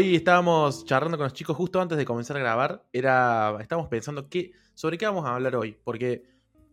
[0.00, 2.86] Hoy estábamos charlando con los chicos justo antes de comenzar a grabar.
[2.90, 5.76] Era, estábamos pensando qué, sobre qué vamos a hablar hoy.
[5.84, 6.22] Porque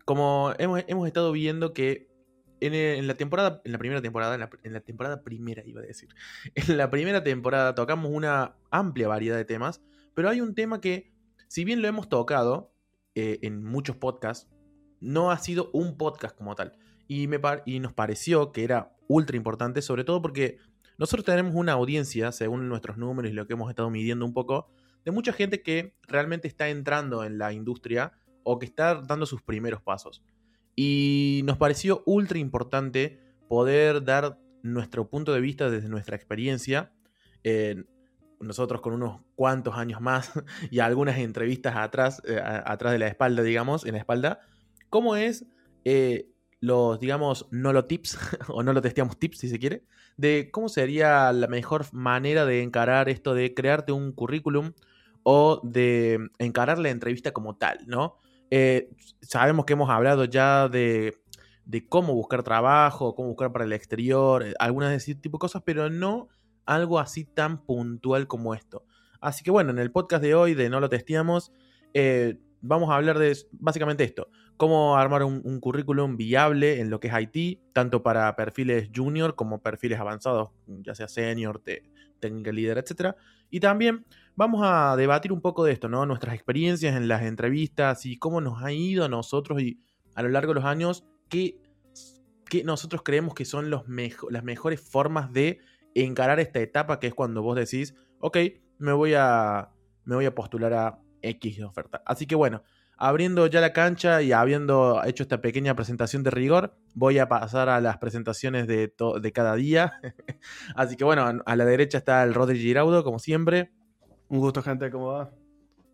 [0.05, 2.07] como hemos, hemos estado viendo que
[2.61, 5.83] en, en la temporada, en la primera temporada, en la, en temporada primera iba a
[5.83, 6.07] decir,
[6.55, 9.81] en la primera temporada tocamos una amplia variedad de temas,
[10.13, 11.11] pero hay un tema que,
[11.49, 12.71] si bien lo hemos tocado
[13.13, 14.49] eh, en muchos podcasts,
[15.01, 16.77] no ha sido un podcast como tal.
[17.09, 20.59] Y, me y nos pareció que era ultra importante, sobre todo porque
[20.97, 24.69] nosotros tenemos una audiencia, según nuestros números y lo que hemos estado midiendo un poco,
[25.05, 29.41] de mucha gente que realmente está entrando en la industria o que está dando sus
[29.41, 30.23] primeros pasos.
[30.75, 36.93] Y nos pareció ultra importante poder dar nuestro punto de vista desde nuestra experiencia.
[38.39, 40.31] nosotros con unos cuantos años más
[40.71, 44.41] y algunas entrevistas atrás, eh, atrás de la espalda, digamos, en la espalda.
[44.89, 45.45] ¿Cómo es
[45.85, 46.29] eh,
[46.59, 48.17] los, digamos, no lo tips,
[48.49, 49.83] o no lo testeamos tips si se quiere,
[50.17, 54.73] de cómo sería la mejor manera de encarar esto de crearte un currículum
[55.23, 58.17] o de encarar la entrevista como tal, ¿no?
[58.49, 58.89] Eh,
[59.21, 61.17] sabemos que hemos hablado ya de,
[61.65, 65.41] de cómo buscar trabajo, cómo buscar para el exterior, eh, algunas de ese tipo de
[65.41, 66.29] cosas, pero no
[66.65, 68.85] algo así tan puntual como esto.
[69.19, 71.51] Así que bueno, en el podcast de hoy de No lo testeamos,
[71.93, 77.07] eh, vamos a hablar de básicamente esto, cómo armar un, currículum viable en lo que
[77.07, 81.61] es IT, tanto para perfiles junior como perfiles avanzados, ya sea senior,
[82.19, 83.15] técnica líder, etc.
[83.49, 84.05] Y también
[84.35, 86.05] vamos a debatir un poco de esto, ¿no?
[86.05, 89.79] Nuestras experiencias en las entrevistas y cómo nos ha ido a nosotros y
[90.15, 91.59] a lo largo de los años, qué,
[92.49, 95.59] qué nosotros creemos que son las mejores formas de
[95.93, 98.37] encarar esta etapa que es cuando vos decís, ok,
[98.79, 99.69] me voy a,
[100.05, 102.01] me voy a postular a X oferta.
[102.05, 102.63] Así que bueno,
[102.97, 107.69] abriendo ya la cancha y habiendo hecho esta pequeña presentación de rigor, voy a pasar
[107.69, 109.93] a las presentaciones de, de cada día.
[110.75, 113.71] Así que bueno, a la derecha está el Rodri Giraudo, como siempre.
[114.29, 115.31] Un gusto, gente, ¿cómo va?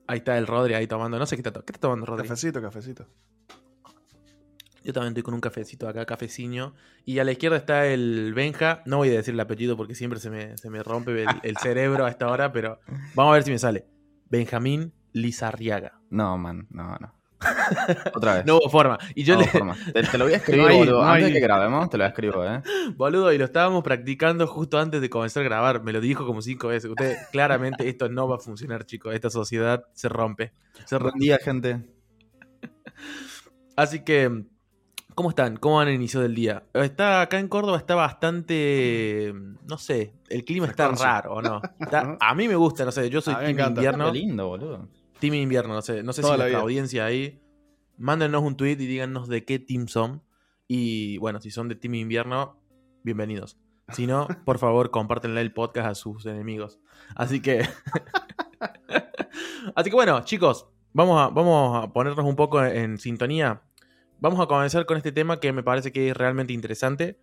[0.07, 2.27] Ahí está el Rodri ahí tomando, no sé qué está, to- ¿qué está tomando Rodri.
[2.27, 3.05] Cafecito, cafecito.
[4.83, 6.73] Yo también estoy con un cafecito acá, cafeciño.
[7.05, 8.81] Y a la izquierda está el Benja.
[8.85, 11.55] No voy a decir el apellido porque siempre se me, se me rompe el, el
[11.57, 12.79] cerebro a esta hora, pero
[13.15, 13.85] vamos a ver si me sale.
[14.29, 15.99] Benjamín Lizarriaga.
[16.09, 17.13] No, man, no, no.
[18.15, 18.45] Otra vez.
[18.45, 18.97] No hubo forma.
[19.15, 19.47] Y yo No, le.
[19.47, 19.75] forma.
[19.93, 21.01] Te, te lo voy a escribir, No hay- boludo.
[21.01, 22.61] no Antes hay- de que grabemos, te lo escribo, ¿eh?
[22.95, 25.83] Boludo, y lo estábamos practicando justo antes de comenzar a grabar.
[25.83, 26.89] Me lo dijo como cinco veces.
[26.89, 29.13] Ustedes, claramente, esto no va a funcionar, chicos.
[29.13, 30.53] Esta sociedad se rompe.
[30.85, 31.11] Se rompe.
[31.11, 31.81] Buen día, gente.
[33.75, 34.45] Así que,
[35.15, 35.57] ¿cómo están?
[35.57, 36.63] ¿Cómo van el inicio del día?
[36.73, 39.33] Está acá en Córdoba está bastante,
[39.67, 41.61] no sé, el clima está raro, ¿o no?
[41.79, 44.87] Está- a mí me gusta, no sé, yo soy A team invierno, lindo, boludo.
[45.23, 46.63] Team invierno, no sé, no sé Toda si la nuestra vida.
[46.63, 47.41] audiencia ahí,
[47.97, 50.21] mándenos un tweet y díganos de qué team son
[50.67, 52.59] y bueno, si son de team invierno,
[53.05, 53.57] bienvenidos.
[53.93, 56.81] Si no, por favor, compártenle el podcast a sus enemigos.
[57.15, 57.61] Así que,
[59.75, 63.61] así que bueno, chicos, vamos a, vamos a ponernos un poco en sintonía.
[64.19, 67.17] Vamos a comenzar con este tema que me parece que es realmente interesante.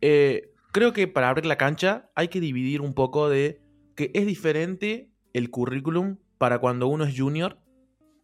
[0.00, 3.60] Eh, creo que para abrir la cancha hay que dividir un poco de
[3.94, 7.58] que es diferente el currículum para cuando uno es junior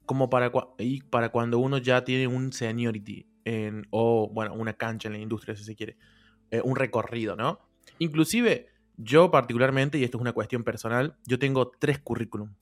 [0.07, 5.09] como para, y para cuando uno ya tiene un seniority en, o, bueno, una cancha
[5.09, 5.97] en la industria, si se quiere.
[6.51, 7.61] Eh, un recorrido, ¿no?
[7.99, 12.55] Inclusive, yo particularmente, y esto es una cuestión personal, yo tengo tres currículum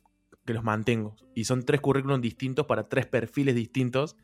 [0.44, 1.16] que los mantengo.
[1.34, 4.16] Y son tres currículum distintos para tres perfiles distintos.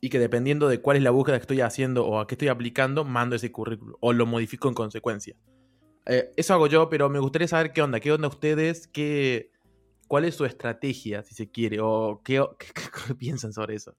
[0.00, 2.48] Y que dependiendo de cuál es la búsqueda que estoy haciendo o a qué estoy
[2.48, 5.36] aplicando, mando ese currículum o lo modifico en consecuencia.
[6.06, 9.50] Eh, eso hago yo, pero me gustaría saber qué onda, qué onda ustedes, qué,
[10.08, 12.66] cuál es su estrategia, si se quiere, o qué, qué-
[13.08, 13.94] qué piensan sobre eso.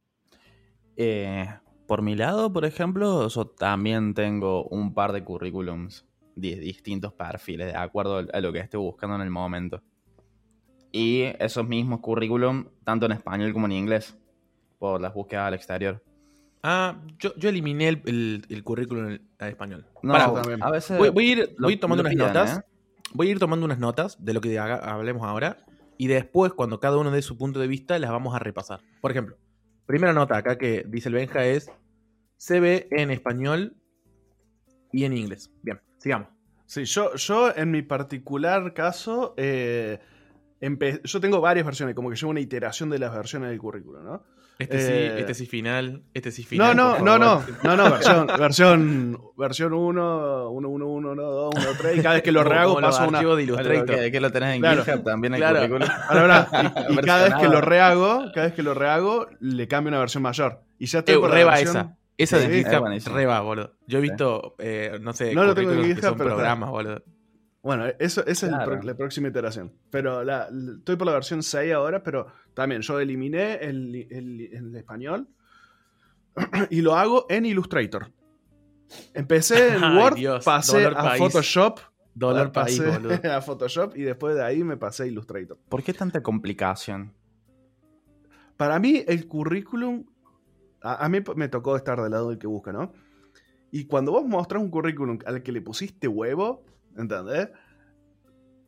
[0.95, 1.47] Eh,
[1.88, 6.06] por mi lado, por ejemplo, yo también tengo un par de currículums
[6.36, 9.81] de distintos perfiles, de acuerdo a lo que esté buscando en el momento.
[10.92, 14.18] Y esos mismos currículum, tanto en español como en inglés,
[14.80, 16.04] por las búsquedas al exterior.
[16.63, 19.86] Ah, yo, yo eliminé el, el- el currículum en, en español.
[20.01, 20.63] No, también.
[20.63, 20.98] a veces...
[20.98, 22.57] voy, voy a ir, lo- voy a ir tomando unas piden, notas.
[22.57, 22.62] ¿eh?
[23.13, 25.57] Voy a ir tomando unas notas de lo que haga- hablemos ahora.
[25.97, 28.81] Y después, cuando cada uno dé su punto de vista, las vamos a repasar.
[29.01, 29.38] Por ejemplo,
[29.85, 31.71] primera nota acá que dice el Benja es
[32.38, 33.75] CB en español
[34.91, 35.51] y en inglés.
[35.63, 36.29] Bien, sigamos.
[36.65, 39.99] Sí, yo, yo en mi particular caso, eh,
[41.03, 44.23] yo tengo varias versiones, como que llevo una iteración de las versiones del currículum, ¿no?
[44.59, 46.75] Este sí, Eh, este sí final, este sí No, final.
[46.77, 47.63] no, no, no, favor.
[47.63, 52.15] no, no, versión, versión, versión 1, 1, 1, 1, 1, 2, 1, 3, y cada
[52.15, 53.21] vez que lo rehago como paso una...
[53.21, 53.86] de Illustrator.
[54.00, 54.83] que, que lo tenés en Claro.
[54.83, 55.57] GitHub también el Claro.
[55.59, 55.88] currículum.
[56.09, 59.68] Ahora, ahora, y, y cada vez que lo rehago, cada vez que lo rehago, le
[59.68, 60.62] cambio una versión mayor.
[60.80, 61.98] Y ya estoy Eh, reba versión- esa.
[62.19, 63.74] Esa Sí, de GitHub, reba, boludo.
[63.86, 66.71] Yo he visto, eh, no sé, No lo tengo en que GitHub, son pero programas,
[66.71, 67.04] boludo.
[67.68, 68.81] Bueno, eso, esa es Claro.
[68.81, 69.74] la próxima iteración.
[69.90, 74.42] Pero la- la- estoy por la versión 6 ahora, pero también yo eliminé el, el-
[74.54, 75.28] el español
[76.69, 78.10] y lo hago en Illustrator.
[79.14, 81.19] Empecé en Ay, Word, Dios, pasé a país.
[81.22, 81.80] Photoshop,
[82.18, 83.19] país, pasé boludo.
[83.36, 85.58] a Photoshop y después de ahí me pasé a Illustrator.
[85.68, 87.14] ¿Por qué tanta complicación?
[88.56, 90.06] Para mí, el currículum.
[90.81, 92.94] A, a mí me tocó estar del lado del que busca, ¿no?
[93.72, 96.64] Y cuando vos mostrás un currículum al que le pusiste huevo,
[96.97, 97.49] ¿entendés?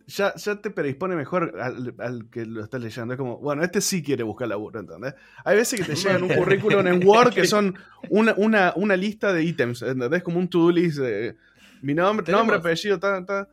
[0.07, 3.13] Ya, ya te predispone mejor al, al que lo estás leyendo.
[3.13, 5.13] Es como, bueno, este sí quiere buscar laburo, ¿entendés?
[5.45, 7.75] Hay veces que te llegan un currículum en Word que son
[8.09, 10.23] una, una, una lista de ítems, ¿entendés?
[10.23, 10.97] Como un to-do list.
[10.97, 11.35] de
[11.83, 13.47] mi nombre, Tenemos- nombre apellido, tal, tal.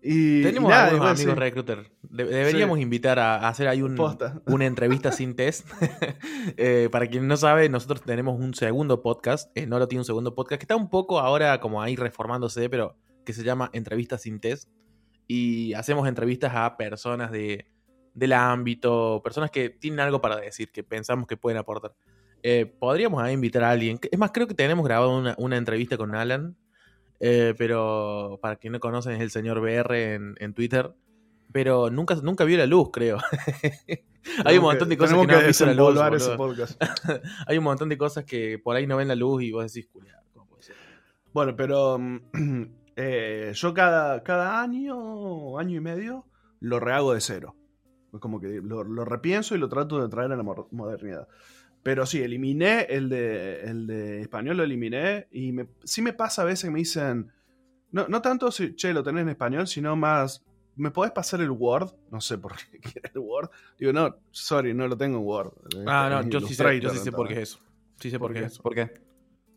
[0.00, 1.90] Y, Tenemos y nada, algunos amigos sí, recruiter.
[2.02, 3.98] De- deberíamos invitar a, a hacer ahí un,
[4.46, 5.66] una entrevista sin test.
[6.56, 9.50] Eh, para quien no sabe, nosotros tenemos un segundo podcast.
[9.56, 12.96] Eh, Noro tiene un segundo podcast que está un poco ahora como ahí reformándose, pero
[13.28, 14.68] que se llama Entrevistas sin test.
[15.26, 17.66] Y hacemos entrevistas a personas de,
[18.14, 21.94] del ámbito, personas que tienen algo para decir, que pensamos que pueden aportar.
[22.42, 23.98] Eh, podríamos ahí invitar a alguien.
[24.10, 26.56] Es más, creo que tenemos grabado una, una entrevista con Alan.
[27.20, 30.94] eh, pero para quien no conocen es el señor BR en, en Twitter.
[31.52, 33.18] Pero nunca, nunca vio la luz, creo.
[34.44, 35.88] Hay un montón que- de cosas que tenemos no han visto la luz.
[35.94, 36.66] desempolvar ese boludo.
[36.66, 36.82] podcast.
[37.46, 39.88] Hay un montón de cosas que por ahí no ven la luz y vos decís,
[39.92, 40.76] "Culiao, ¿cómo puede ser?".
[41.32, 42.18] Bueno, pero mm,
[43.00, 46.26] eh, yo cada, cada año, año y medio,
[46.60, 47.54] lo rehago de cero.
[48.12, 51.28] Es como que lo, lo repienso y lo trato de traer a la mo- modernidad.
[51.84, 55.28] Pero sí, eliminé el de, el de español, lo eliminé.
[55.30, 57.30] Y me, sí me pasa a veces que me dicen,
[57.92, 60.44] no, no tanto si, che, lo tenés en español, sino más,
[60.74, 61.92] ¿me podés pasar el Word?
[62.10, 63.50] No sé por qué quiere el Word.
[63.78, 65.52] Digo, no, sorry, no lo tengo en Word.
[65.86, 67.60] Ah, no, yo sí sé, yo sí sé por qué es eso.
[68.00, 68.46] Sí sé por, ¿Por qué qué?
[68.46, 68.62] es eso.
[68.62, 69.07] ¿Por qué?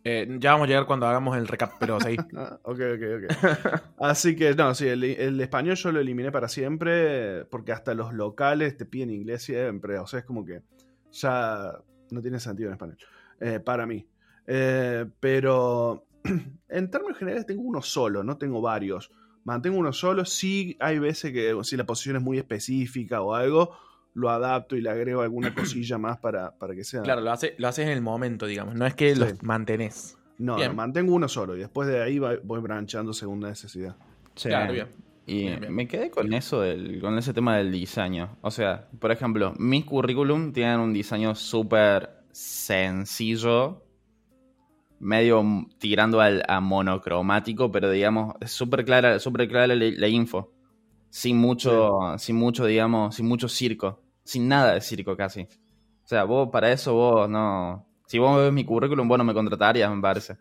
[0.03, 2.17] Eh, ya vamos a llegar cuando hagamos el recap, pero sí.
[2.63, 3.81] Ok, ok, ok.
[3.99, 8.13] Así que, no, sí, el, el español yo lo eliminé para siempre, porque hasta los
[8.13, 9.99] locales te piden inglés siempre.
[9.99, 10.63] O sea, es como que
[11.11, 11.73] ya
[12.09, 12.97] no tiene sentido en español.
[13.39, 14.07] eh, para mí.
[14.47, 16.07] Eh, pero
[16.69, 19.11] en términos generales tengo uno solo, no tengo varios.
[19.43, 20.25] Mantengo uno solo.
[20.25, 23.75] Sí, hay veces que si la posición es muy específica o algo,
[24.13, 27.01] lo adapto y le agrego alguna cosilla más para, para que sea.
[27.01, 28.75] Claro, lo, hace, lo haces en el momento, digamos.
[28.75, 29.19] No es que Sí.
[29.19, 30.17] los mantenés.
[30.37, 33.95] No, mantengo uno solo y después de ahí voy branchando según la necesidad.
[34.35, 34.49] Sí.
[34.49, 34.87] Claro, bien.
[35.27, 35.75] Y Bien, bien.
[35.75, 38.37] me quedé con eso, del, con ese tema del diseño.
[38.41, 43.83] O sea, por ejemplo, mis currículum tienen un diseño súper sencillo,
[44.99, 45.43] medio
[45.77, 50.51] tirando al, a monocromático, pero digamos, es súper clara, súper clara la, la info.
[51.11, 54.01] Sin mucho, sin mucho, digamos, sin mucho circo.
[54.23, 55.41] Sin nada de circo casi.
[55.41, 57.85] O sea, vos para eso vos no...
[58.07, 60.37] Si vos ves mi currículum, vos no me contratarías, me parece.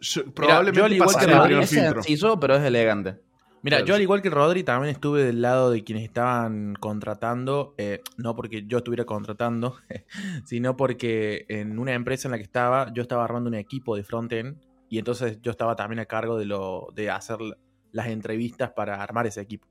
[0.00, 3.20] Yo- probablemente yo al igual que el Rodri, primer es sencillo, pero es elegante.
[3.62, 8.00] Mira, yo al igual que Rodri también estuve del lado de quienes estaban contratando, eh,
[8.16, 9.76] no porque yo estuviera contratando,
[10.44, 14.04] sino porque en una empresa en la que estaba, yo estaba armando un equipo de
[14.04, 17.38] frontend y entonces yo estaba también a cargo de lo de hacer
[17.96, 19.66] las entrevistas para armar ese equipo.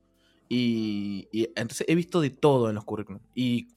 [0.48, 3.24] Y, y entonces he visto de todo en los currículums.
[3.34, 3.68] Y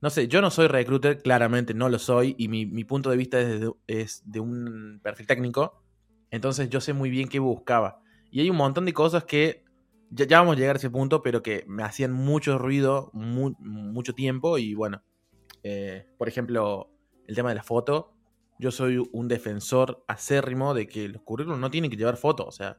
[0.00, 3.40] no sé, yo no soy recruiter, claramente no lo soy, y mi, punto de vista
[3.86, 5.82] es de, un perfil técnico.
[6.30, 8.02] Entonces yo sé muy bien qué buscaba.
[8.30, 9.64] Y hay un montón de cosas que
[10.10, 14.14] ya, vamos a llegar a ese punto, pero que me hacían mucho ruido mu- mucho
[14.14, 14.58] tiempo.
[14.58, 15.02] Y bueno,
[15.62, 16.90] eh, por ejemplo,
[17.26, 18.12] el tema de la foto.
[18.58, 22.46] Yo soy un defensor acérrimo de que los currículos no tienen que llevar fotos.
[22.46, 22.78] O sea,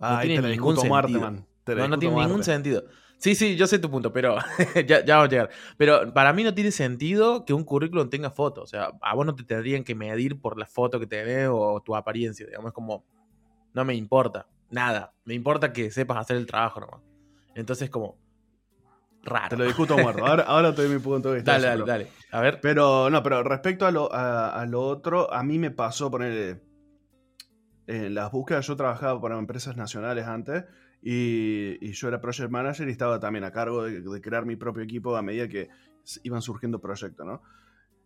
[0.00, 1.46] Ah, ahí tiene te la ningún discuto.
[1.64, 2.84] Te la no, no tiene ningún sentido.
[3.22, 4.36] Sí, sí, yo sé tu punto, pero
[4.84, 5.50] ya, ya vamos a llegar.
[5.76, 8.64] Pero para mí no tiene sentido que un currículum tenga fotos.
[8.64, 11.80] O sea, a vos no te tendrían que medir por la foto que tenés o
[11.84, 12.44] tu apariencia.
[12.46, 13.04] Digamos, es como,
[13.74, 14.48] no me importa.
[14.70, 15.14] Nada.
[15.24, 17.00] Me importa que sepas hacer el trabajo nomás.
[17.54, 18.18] Entonces, como,
[19.22, 19.50] raro.
[19.50, 20.26] Te lo discuto muerto.
[20.26, 21.52] Ahora, ahora te doy mi punto de vista.
[21.52, 22.08] Dale, dale, dale.
[22.32, 22.60] A ver.
[22.60, 26.60] Pero no, pero respecto a lo, a, a lo otro, a mí me pasó poner
[27.86, 28.66] en las búsquedas.
[28.66, 30.64] Yo trabajaba para empresas nacionales antes
[31.02, 35.16] y, yo era project manager y estaba también a cargo de, crear mi propio equipo
[35.16, 35.68] a medida que
[36.22, 37.42] iban surgiendo proyectos, ¿no?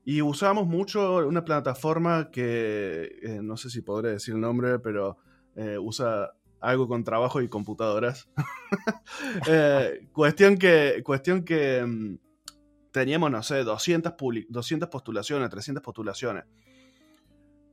[0.04, 5.18] Y usábamos mucho una plataforma que eh, no sé si podré decir el nombre, pero
[5.56, 8.28] eh, usa algo con trabajo y computadoras.
[9.48, 12.18] Eh, cuestión que, cuestión que mm,
[12.90, 16.44] teníamos, no sé, 200, publi- 200 postulaciones, 300 postulaciones.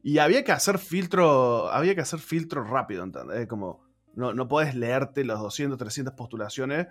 [0.04, 3.48] Y había que hacer filtro, había que hacer filtro rápido, ¿entendés?
[3.48, 6.88] Como, no, no puedes leerte los 200, 300 postulaciones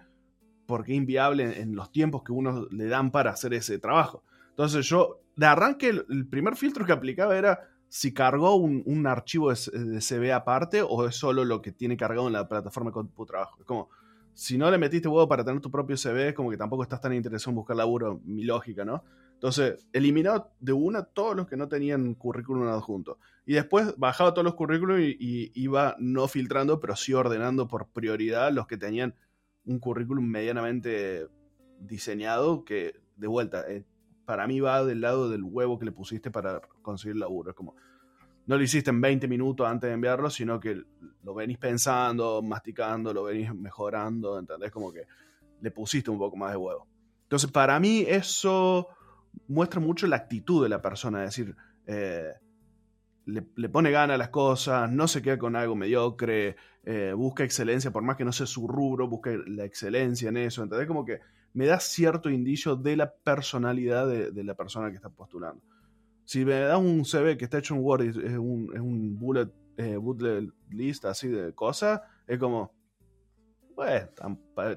[0.66, 4.24] porque es inviable en, los tiempos que uno le dan para hacer ese trabajo.
[4.48, 9.52] Entonces yo, de arranque, el, primer filtro que aplicaba era si cargó un, un archivo
[9.52, 13.26] de, de CV aparte o es solo lo que tiene cargado en la plataforma tu
[13.26, 13.58] trabajo.
[13.60, 13.90] Es como,
[14.32, 17.00] si no le metiste huevo para tener tu propio CV, es como que tampoco estás
[17.00, 19.04] tan interesado en buscar laburo, mi lógica, ¿no?
[19.42, 23.18] Entonces, eliminado de una todos los que no tenían currículum adjunto.
[23.44, 28.52] Y después bajaba todos los currículums y, iba no filtrando, pero sí ordenando por prioridad
[28.52, 29.16] los que tenían
[29.64, 31.26] un currículum medianamente
[31.80, 33.84] diseñado que, de vuelta, eh,
[34.24, 37.50] para mí va del lado del huevo que le pusiste para conseguir laburo.
[37.50, 37.74] Es como,
[38.46, 40.84] no lo hiciste en 20 minutos antes de enviarlo, sino que
[41.24, 44.70] lo venís pensando, masticando, lo venís mejorando, ¿entendés?
[44.70, 45.02] Como que
[45.60, 46.86] le pusiste un poco más de huevo.
[47.24, 48.86] Entonces, para mí eso
[49.48, 52.32] muestra mucho la actitud de la persona, es decir, eh,
[53.26, 57.44] le, le, pone gana a las cosas, no se queda con algo mediocre, eh, busca
[57.44, 60.88] excelencia, por más que no sea su rubro, busca la excelencia en eso, ¿entendés?
[60.88, 61.20] Como que
[61.54, 65.62] me da cierto indicio de la personalidad de, la persona que está postulando.
[66.24, 69.48] Si me da un CV que está hecho en Word, es un, es un bullet,
[69.76, 72.72] eh, bullet list así de cosas, es como,
[73.76, 74.08] bueno,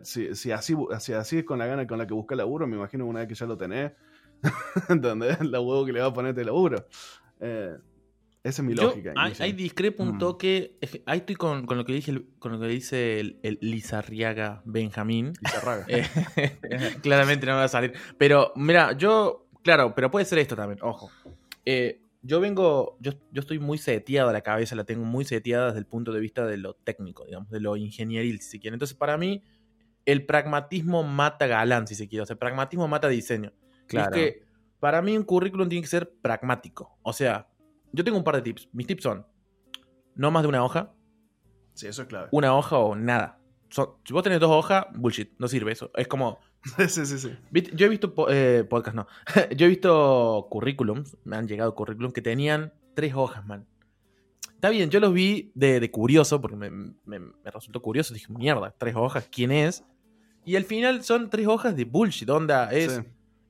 [0.04, 2.76] si, si, así, si así es con la gana con la que busca laburo, me
[2.76, 3.94] imagino una vez que ya lo tenés,
[4.90, 5.40] ¿entendés?
[5.42, 6.86] La huevo que le va a poner de laburo.
[7.40, 7.76] Eh,
[8.44, 9.14] esa es mi Yo, lógica.
[9.18, 10.20] Hay, hay discrepo un Mm.
[10.20, 10.78] toque.
[11.08, 15.34] Ahí estoy con, con lo que dije, con lo que dice el, el Lizarriaga Benjamín.
[15.42, 15.86] Lizarraga.
[16.38, 17.94] Eh, claramente no me va a salir.
[18.18, 19.48] Pero, mira, yo.
[19.64, 21.10] Claro, pero puede ser esto también, ojo.
[21.66, 22.98] Eh, yo vengo.
[23.00, 26.20] Yo, yo estoy muy seteado, la cabeza la tengo muy seteada desde el punto de
[26.20, 28.76] vista de lo técnico, digamos, de lo ingenieril, si se quiere.
[28.76, 29.44] Entonces, para mí,
[30.06, 32.22] el pragmatismo mata galán, si se quiere.
[32.22, 33.52] O sea, el pragmatismo mata diseño.
[33.88, 34.16] Claro.
[34.16, 34.44] Es que
[34.80, 36.98] para mí un currículum tiene que ser pragmático.
[37.04, 37.48] O sea,
[37.92, 38.70] yo tengo un par de tips.
[38.74, 39.26] Mis tips son:
[40.16, 40.94] no más de una hoja,
[41.74, 42.30] Sí, eso es clave.
[42.32, 43.40] una hoja o nada.
[44.06, 45.92] Si vos tenés dos hojas, bullshit, no sirve eso.
[45.96, 46.40] Es como.
[46.88, 47.32] sí, sí, sí.
[47.74, 49.08] Yo he visto eh, podcast, no.
[49.56, 53.68] yo he visto currículums, me han llegado currículums que tenían tres hojas, man.
[54.54, 58.14] Está bien, yo los vi de, de curioso, porque me, me- me resultó curioso.
[58.14, 59.84] Dije, mierda, tres hojas, ¿quién es?
[60.46, 62.72] Y al final son tres hojas de bullshit, onda.
[62.72, 63.02] Es, Sí.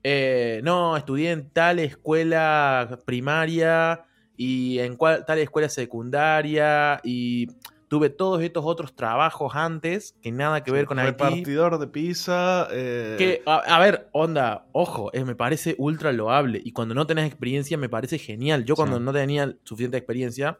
[0.08, 4.04] Eh, no, estudié en tal escuela primaria
[4.36, 7.48] y en cual, tal escuela secundaria y
[7.88, 11.04] tuve todos estos otros trabajos antes que nada que ver con IT.
[11.06, 12.68] Repartidor de pizza.
[12.70, 17.06] eh, Que, a, a ver, onda, ojo, eh, me parece ultra loable y cuando no
[17.08, 18.64] tenés experiencia me parece genial.
[18.64, 19.02] Yo cuando Sí.
[19.02, 20.58] no tenía suficiente experiencia,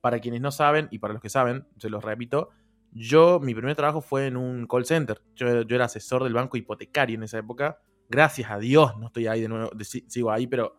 [0.00, 2.50] para quienes no saben y para los que saben, se los repito,
[2.92, 5.20] yo, mi primer trabajo fue en un call center.
[5.36, 7.78] Yo, yo era asesor del banco hipotecario en esa época.
[8.08, 10.76] Gracias a Dios no estoy ahí de nuevo, de- sigo ahí, pero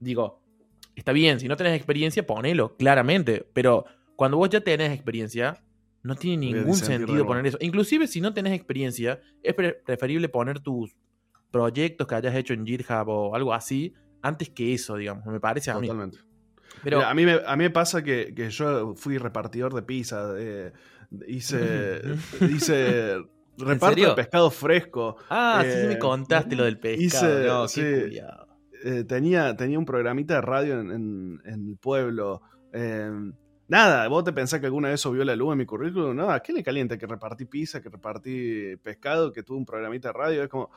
[0.00, 0.42] digo,
[0.96, 3.46] está bien, si no tenés experiencia, ponelo, claramente.
[3.52, 3.84] Pero
[4.16, 5.62] cuando vos ya tenés experiencia,
[6.02, 7.58] no tiene ningún sentido poner eso.
[7.60, 10.96] Inclusive si no tenés experiencia, es pre- preferible poner tus
[11.50, 15.70] proyectos que hayas hecho en GitHub o algo así, antes que eso, digamos, me parece
[15.70, 15.86] a mí.
[15.86, 16.18] Totalmente.
[16.82, 19.82] Pero Mira, a, mí me, a mí me pasa que, que yo fui repartidor de
[19.82, 20.32] pizza.
[20.38, 20.72] eh,
[21.28, 22.00] hice.
[22.50, 23.16] hice
[23.58, 25.16] reparto de pescado fresco.
[25.30, 27.38] Ah, sí, sí me eh, contaste lo del pescado.
[27.40, 27.80] hice- no, sí.
[28.84, 32.42] eh, tenía, tenía un programita de radio en, en- en el pueblo.
[32.72, 33.10] eh,
[33.68, 36.14] nada, vos te pensás que alguna vez subió la luz en mi currículum.
[36.16, 40.08] No, ¿a qué le calienta que repartí pizza, que repartí pescado, que tuve un programita
[40.08, 40.42] de radio?
[40.42, 40.70] Es como,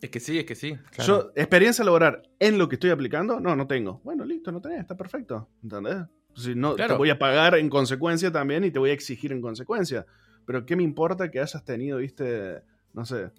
[0.00, 0.76] Es que sí, es que sí.
[1.04, 4.00] yo, experiencia laboral en lo que estoy aplicando, no, no tengo.
[4.02, 5.48] Bueno, listo, no tenés, está perfecto.
[5.62, 5.98] ¿Entendés?
[6.34, 6.94] Si no, Claro.
[6.94, 10.06] te voy a pagar en consecuencia también y te voy a exigir en consecuencia.
[10.50, 12.60] Pero ¿qué me importa que hayas tenido, viste,
[12.92, 13.30] no sé?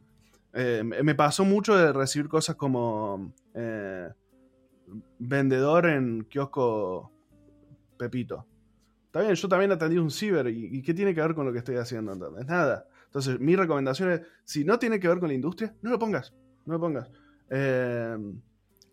[0.54, 4.08] eh, me pasó mucho de recibir cosas como eh,
[5.20, 7.12] vendedor en kiosco
[7.98, 8.48] Pepito.
[9.08, 11.52] Está bien, yo también atendí un ciber y, y ¿qué tiene que ver con lo
[11.52, 12.14] que estoy haciendo?
[12.14, 12.46] ¿entendés?
[12.46, 12.88] Nada.
[13.08, 16.34] Entonces, mi recomendación es, si no tiene que ver con la industria, no lo pongas.
[16.66, 17.12] No lo pongas.
[17.50, 18.16] Eh,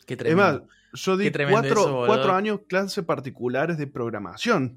[0.06, 0.42] Qué es tremendo.
[0.42, 4.76] más, yo di cuatro, eso, cuatro años clases particulares de programación.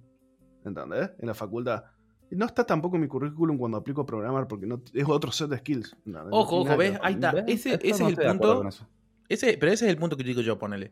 [0.64, 1.10] ¿Entendés?
[1.18, 1.86] En la facultad.
[2.32, 5.32] Y no está tampoco en mi currículum cuando aplico a programar porque no, es otro
[5.32, 5.96] set de skills.
[6.32, 6.98] Ojo, ojo, ¿ves?
[7.04, 7.34] Ahí está.
[7.34, 7.44] ¿Ves?
[7.48, 8.70] Ese, ese no es el punto.
[9.28, 10.92] Ese, pero ese es el punto que digo yo, ponele.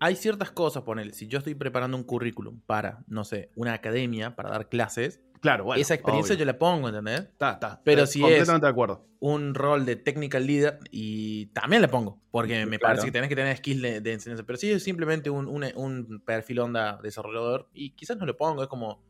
[0.00, 1.12] Hay ciertas cosas, ponele.
[1.14, 5.64] Si yo estoy preparando un currículum para, no sé, una academia, para dar clases, Claro,
[5.64, 5.80] bueno.
[5.80, 6.40] esa experiencia obvio.
[6.40, 7.20] yo la pongo, ¿entendés?
[7.20, 7.80] Está, está.
[7.84, 9.06] Pero si es- Completamente de acuerdo.
[9.20, 12.92] un rol de technical leader y también le pongo, porque me Claro.
[12.94, 14.44] parece que tenés que tener skills de, de enseñanza.
[14.44, 18.62] Pero si es simplemente un, un- un perfil onda desarrollador, y quizás no lo pongo,
[18.62, 19.02] es como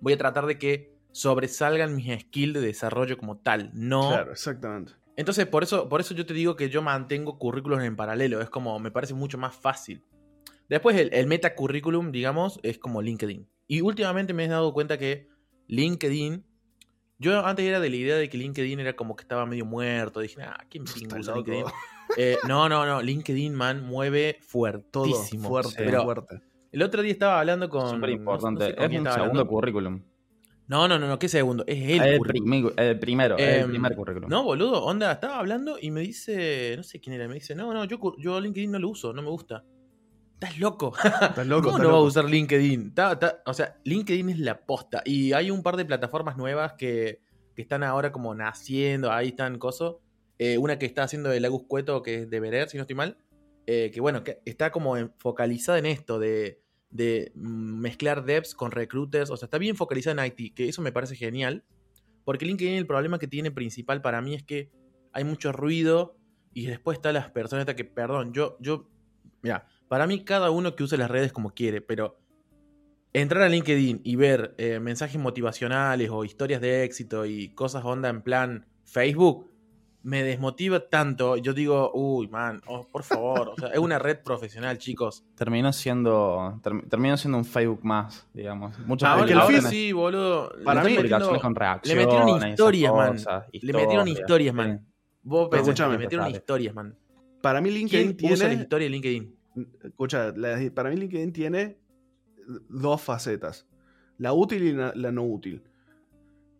[0.00, 4.08] voy a tratar de que sobresalgan mis skills de desarrollo como tal, no.
[4.08, 4.92] Claro, exactamente.
[5.16, 8.50] Entonces, por eso, por eso yo te digo que yo mantengo currículos en paralelo, es
[8.50, 10.04] como me parece mucho más fácil.
[10.68, 13.46] Después el, el meta currículum, digamos, es como LinkedIn.
[13.68, 15.28] Y últimamente me he dado cuenta que
[15.68, 16.44] LinkedIn
[17.22, 20.18] yo antes era de la idea de que LinkedIn era como que estaba medio muerto.
[20.18, 20.84] Dije, ah, ¿quién.
[20.84, 21.64] LinkedIn?
[22.16, 23.00] Eh, no, no, no.
[23.00, 25.48] LinkedIn, man, mueve Todo fuertísimo.
[25.48, 26.42] fuerte, Pero fuerte.
[26.72, 27.88] El otro día estaba hablando con.
[27.88, 28.64] Súper no importante.
[28.64, 29.46] sé es un segundo hablando.
[29.46, 30.02] currículum.
[30.68, 31.64] No, no, no, no, ¿qué segundo?
[31.66, 32.50] Es el, El, currículum.
[32.50, 34.30] primi- el primero, el Em, primer currículum.
[34.30, 37.74] No, boludo, onda, estaba hablando y me dice, no sé quién era, me dice, no,
[37.74, 39.64] no, yo, yo LinkedIn no lo uso, no me gusta.
[40.34, 40.92] Estás loco.
[41.20, 42.88] Estás loco, ¿Cómo estás no va a usar LinkedIn?
[42.88, 45.02] Está- está- o sea, LinkedIn es la posta.
[45.04, 47.20] Y hay un par de plataformas nuevas que,
[47.54, 49.92] que están ahora como naciendo, ahí están cosas.
[50.38, 52.96] Eh, una que está haciendo el Agus Cueto, que es de Verer, si no estoy
[52.96, 53.18] mal.
[53.66, 56.60] eh, que bueno, que está como en- focalizada en esto de,
[56.92, 59.30] de mezclar devs con recruiters.
[59.30, 61.64] O sea, está bien focalizada en IT, que eso me parece genial.
[62.24, 64.70] Porque LinkedIn el problema que tiene principal para mí es que
[65.12, 66.16] hay mucho ruido
[66.54, 68.88] y después están las personas que, perdón, yo, yo,
[69.42, 72.18] mira, para mí cada uno que use las redes como quiere, pero
[73.12, 78.08] entrar a LinkedIn y ver eh, mensajes motivacionales o historias de éxito y cosas onda
[78.08, 79.50] en plan Facebook,
[80.04, 81.36] me desmotiva tanto.
[81.36, 85.24] Yo digo, uy, man, oh, por favor, o sea, es una red profesional, chicos.
[85.36, 88.78] Terminó siendo term- terminó siendo un Facebook más, digamos.
[88.80, 90.52] Muchas Ahora, es que el ahora feed- sí, boludo.
[90.58, 91.54] le Para mí- metiendo- publicaciones con
[91.84, 93.12] le metieron historias, man.
[93.12, 94.56] cosas, Le metieron historias, sí.
[94.56, 94.86] man.
[95.22, 96.36] Vos pensás, escúchame, le metieron dale.
[96.36, 96.98] historias, man.
[97.40, 97.78] Para mí ¿Quién
[98.08, 98.62] LinkedIn usa la tiene...
[98.62, 99.36] historia de LinkedIn?
[99.84, 101.78] Escucha, la- para mí LinkedIn tiene
[102.68, 103.66] dos facetas.
[104.18, 105.62] La útil y la, la no útil.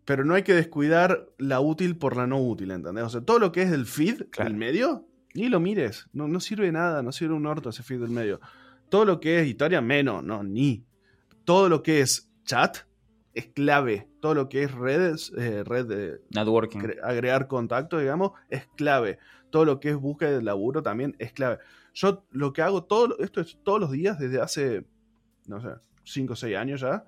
[0.05, 3.03] Pero no hay que descuidar la útil por la no útil, ¿entendés?
[3.05, 4.49] O sea, todo lo que es el feed, Claro.
[4.49, 6.07] el medio, ni lo mires.
[6.13, 8.39] No, no sirve nada, no sirve un orto ese feed del medio.
[8.89, 10.85] Todo lo que es historia, menos, no, ni.
[11.45, 12.79] Todo lo que es chat
[13.33, 14.07] es clave.
[14.19, 16.79] Todo lo que es redes, eh, red de Networking.
[17.01, 19.17] agregar contacto, digamos, es clave.
[19.49, 21.59] Todo lo que es búsqueda de laburo también es clave.
[21.93, 24.85] Yo lo que hago todo, esto es todos los días desde hace,
[25.47, 25.69] no sé,
[26.03, 27.05] 5 o 6 años ya.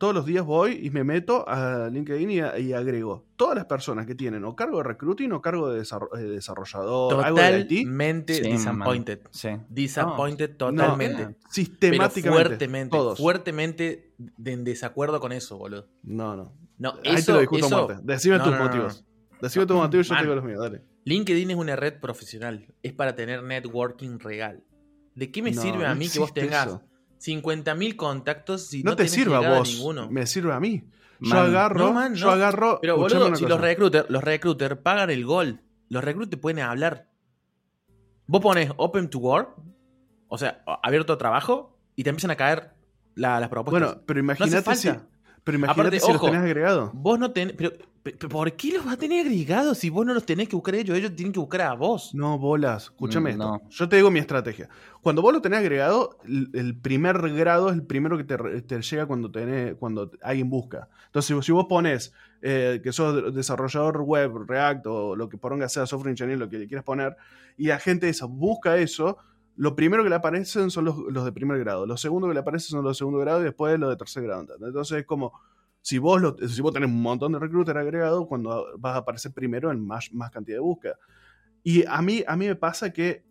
[0.00, 3.66] Todos los días voy y me meto a LinkedIn y, a- y agrego todas las
[3.66, 7.60] personas que tienen o cargo de recruiting o cargo de desarro- eh, desarrollador, algo de
[7.60, 9.20] IT, Totalmente disappointed.
[9.30, 9.50] Sí.
[9.68, 11.24] Disappointed No, totalmente.
[11.26, 12.22] No, sistemáticamente.
[12.22, 13.18] Pero fuertemente, todos.
[13.18, 15.86] fuertemente de- en desacuerdo con eso, boludo.
[16.02, 16.54] No, no.
[16.78, 18.02] No, Ahí eso, te lo discuto eso- muerte.
[18.02, 18.70] Decime No, tus no, no, no.
[18.70, 19.04] motivos.
[19.42, 20.22] Decime tus motivos y yo Man.
[20.22, 20.82] te digo los míos, dale.
[21.04, 22.66] LinkedIn es una red profesional.
[22.82, 24.64] Es para tener networking real.
[25.14, 26.82] ¿De qué me No, sirve a mí que vos tengas eso.
[27.20, 30.10] 50.000 contactos si No, no, te tenés sirve a vos, ninguno?
[30.10, 30.82] me sirve a mí.
[31.20, 32.78] Yo agarro, no, man, yo agarro.
[32.80, 33.48] Pero boludo, si cosa.
[33.48, 37.08] los recruiters los recruiter pagan el gol, los recruiters pueden hablar.
[38.26, 39.50] Vos pones open to work,
[40.28, 42.70] o sea, abierto a trabajo, y te empiezan a caer
[43.16, 43.88] la- las propuestas.
[43.90, 44.88] Bueno, pero imagínate si.
[45.44, 46.90] Pero imagínate Aparte, si los tenés agregado.
[46.94, 47.54] Vos no tenés.
[47.56, 47.72] Pero,
[48.02, 50.56] pe- pe- ¿por qué los vas a tener agregados si vos no los tenés que
[50.56, 50.96] buscar ellos?
[50.96, 52.14] Ellos tienen que buscar a vos.
[52.14, 52.84] No, bolas.
[52.84, 53.44] Escúchame Mm, esto.
[53.44, 53.68] no.
[53.70, 54.68] Yo te digo mi estrategia.
[55.02, 58.80] Cuando vos lo tenés agregado, el, el primer grado es el primero que te, te
[58.82, 60.88] llega cuando, tenés, cuando alguien busca.
[61.06, 65.28] Entonces, si vos- si vos pones eh, que sos de- desarrollador web, React o lo
[65.28, 67.16] que poronga sea software engineer, lo que le quieras poner,
[67.58, 69.18] y la gente esa busca eso,
[69.60, 71.84] lo primero que le aparecen son los, los de primer grado.
[71.86, 74.22] Los segundos que le aparecen son los de segundo grado y después los de tercer
[74.22, 74.40] grado.
[74.42, 74.68] ¿entendés?
[74.68, 75.32] Entonces, es como.
[75.82, 79.32] Si vos, lo- si vos tenés un montón de recruiter agregados, cuando vas a aparecer
[79.32, 80.96] primero en más, más cantidad de búsqueda.
[81.62, 83.24] Y a mí, a mí me pasa que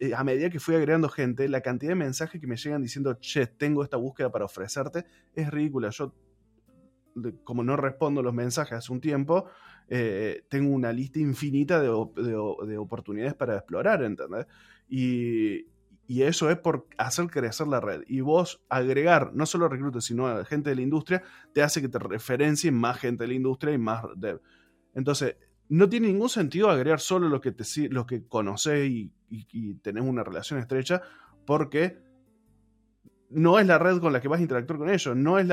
[0.00, 3.14] eh, a medida que fui agregando gente, la cantidad de mensajes que me llegan diciendo,
[3.20, 5.90] che, tengo esta búsqueda para ofrecerte, es ridícula.
[5.90, 6.14] Yo,
[7.44, 9.46] como no respondo los mensajes hace un tiempo,
[9.88, 14.46] eh, tengo una lista infinita de, de oportunidades para explorar, ¿entendés?
[14.88, 15.66] Y,
[16.06, 18.02] y eso es por hacer crecer la red.
[18.06, 21.22] Y vos agregar no solo reclutas, sino a gente de la industria,
[21.52, 24.40] te hace que te referencien más gente de la industria y más dev.
[24.94, 25.36] Entonces,
[25.68, 30.02] no tiene ningún sentido agregar solo los que, te, los que conocés y, y- tenés
[30.02, 31.02] una relación estrecha,
[31.44, 31.98] porque
[33.30, 35.46] no es la red con la que vas a interactuar con ellos, no es,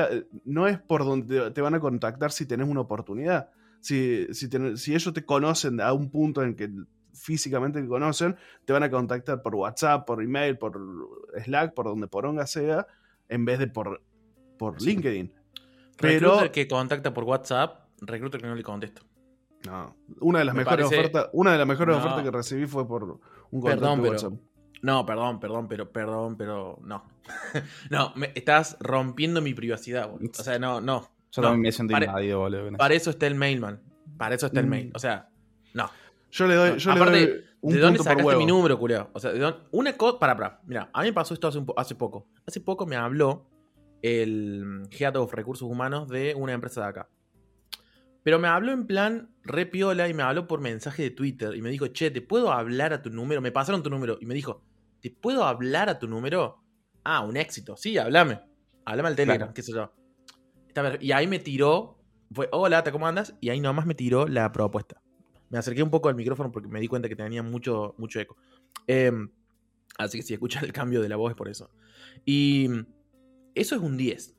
[0.46, 3.50] no es por donde te van a contactar si tenés una oportunidad.
[3.80, 6.70] Si, si, si ellos te conocen a un punto en que
[7.16, 10.78] físicamente te conocen, te van a contactar por WhatsApp, por email, por
[11.44, 12.86] Slack, por donde poronga sea,
[13.28, 14.02] en vez de por,
[14.58, 14.86] por Sí.
[14.90, 15.32] LinkedIn.
[15.98, 19.02] Pero Recruiter que contacta por WhatsApp, recruiter que no le contesto.
[19.66, 22.00] no, una de las Me mejores parece- ofertas, una de las mejores No.
[22.02, 23.02] ofertas que recibí fue por
[23.50, 24.32] un contacto Perdón, de pero- WhatsApp.
[24.82, 27.02] No, perdón, perdón, pero, perdón, pero no.
[27.90, 30.30] no, me, estás rompiendo mi privacidad, boludo.
[30.38, 31.10] O sea, no, no.
[31.32, 32.76] Yo No, también me siento pare- invadido, boludo.
[32.76, 33.80] Para eso está el mailman.
[34.18, 34.70] Para eso está el Mm.
[34.70, 34.92] mail.
[34.94, 35.28] O sea,
[35.74, 35.90] no.
[36.30, 38.40] Yo le doy, yo aparte, le doy un ¿De dónde punto por sacaste huevo.
[38.40, 39.10] mi número, culiao?
[39.12, 40.18] O sea, ¿de dónde- una cosa.
[40.18, 40.60] Para, para.
[40.66, 42.28] Mira, a mí me pasó esto hace, un po- hace poco.
[42.46, 43.48] Hace poco me habló
[44.02, 47.08] el Head of Recursos Humanos de una empresa de acá.
[48.22, 51.54] Pero me habló en plan re piola y me habló por mensaje de Twitter.
[51.54, 53.40] Y me dijo, che, ¿te puedo hablar a tu número?
[53.40, 54.18] Me pasaron tu número.
[54.20, 54.62] Y me dijo,
[55.00, 56.62] ¿te puedo hablar a tu número?
[57.04, 57.76] Ah, un éxito.
[57.76, 58.40] Sí, háblame.
[58.84, 59.54] Háblame al Telegram, Claro.
[59.54, 59.92] qué sé yo.
[61.00, 61.98] Y ahí me tiró.
[62.32, 63.34] Fue, hola, ¿te cómo andas?
[63.40, 65.00] Y ahí nomás me tiró la propuesta.
[65.50, 68.36] Me acerqué un poco al micrófono porque me di cuenta que tenía mucho, mucho eco.
[68.86, 69.12] Eh,
[69.98, 71.70] Así que si escuchas el cambio de la voz es por eso.
[72.26, 72.68] Y
[73.54, 74.34] eso es un 10.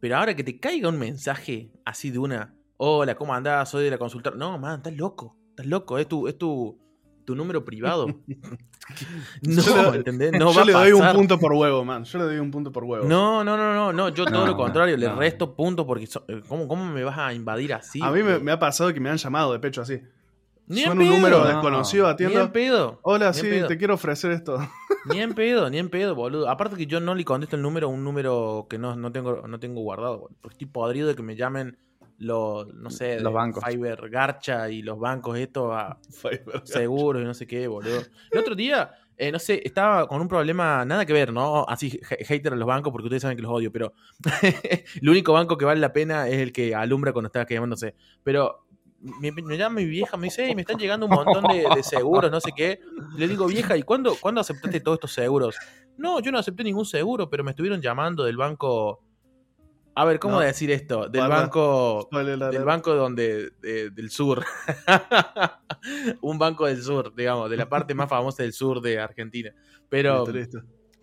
[0.00, 3.70] Pero ahora que te caiga un mensaje así de una, hola, ¿cómo andás?
[3.70, 4.36] Soy de la consultora.
[4.36, 5.38] No, man, estás loco.
[5.50, 5.96] Estás loco.
[5.98, 6.78] Es tu, es tu,
[7.24, 8.08] tu número privado.
[9.42, 10.32] no, Yo ¿entendés?
[10.32, 12.04] No yo va le a doy un punto por huevo, man.
[12.04, 13.06] Yo le doy un punto por huevo.
[13.06, 14.08] No, no, no, no, no.
[14.10, 17.32] Yo todo lo contrario, le resto puntos porque so- eh, ¿cómo, ¿cómo me vas a
[17.32, 18.00] invadir así?
[18.02, 20.02] a mí me, me ha pasado que me han llamado de pecho así.
[20.66, 21.16] Ni en Suena un pedo.
[21.16, 21.46] número No.
[21.46, 22.52] desconocido Ni en atiendo.
[22.52, 22.98] pedo.
[23.02, 23.66] Hola, Ni sí, pedo.
[23.68, 24.58] te quiero ofrecer esto.
[25.06, 26.48] Ni en pedo, ni en pedo, boludo.
[26.48, 29.46] Aparte que yo no le contesto el número a un número que no, no tengo,
[29.46, 30.36] no tengo guardado, boludo.
[30.40, 31.76] Porque estoy podrido de que me llamen
[32.16, 33.62] los, no sé, Los bancos.
[33.62, 35.98] Fiverr, Garcha y los bancos estos a
[36.64, 38.00] seguros y no sé qué, boludo.
[38.30, 41.66] El otro día, eh, no sé, estaba con un problema, nada que ver, ¿no?
[41.68, 43.92] Así, ha- hater a los bancos porque ustedes saben que los odio, pero
[44.42, 47.94] el único banco que vale la pena es el que alumbra cuando está quemándose.
[48.22, 48.63] Pero
[49.20, 51.82] me, me llama mi vieja, me dice, "Ey, me están llegando un montón de, de
[51.82, 52.80] seguros, no sé qué.
[53.16, 55.56] Le digo, vieja, ¿y cuándo, cuándo aceptaste todos estos seguros?
[55.96, 59.02] No, yo no acepté ningún seguro, pero me estuvieron llamando del banco.
[59.96, 60.40] A ver, ¿cómo No.
[60.40, 61.08] decir esto?
[61.08, 62.08] Del banco.
[62.10, 63.50] Del banco donde.
[63.60, 64.44] de- del sur.
[66.20, 69.52] un banco del sur, digamos, de la parte más famosa del sur de Argentina.
[69.88, 70.24] Pero.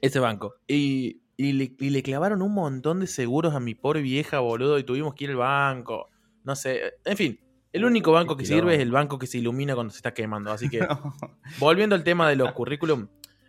[0.01, 0.55] Ese banco.
[0.67, 4.79] Y, y le, y le clavaron un montón de seguros a mi pobre vieja, boludo,
[4.79, 6.09] y tuvimos que ir al banco.
[6.43, 6.95] No sé.
[7.05, 7.39] En fin.
[7.73, 10.51] El único banco que sirve es el banco que se ilumina cuando se está quemando.
[10.51, 10.79] Así que.
[11.59, 13.07] Volviendo al tema de los currículum,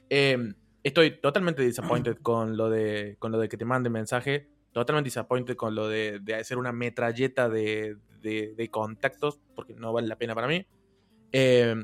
[0.09, 4.49] eh, estoy totalmente disappointed con lo de con lo de que te manden mensaje.
[4.73, 9.93] Totalmente disappointed con lo de, de hacer una metralleta de, de- de contactos, porque no
[9.93, 10.65] vale la pena para mí.
[11.33, 11.75] Eh,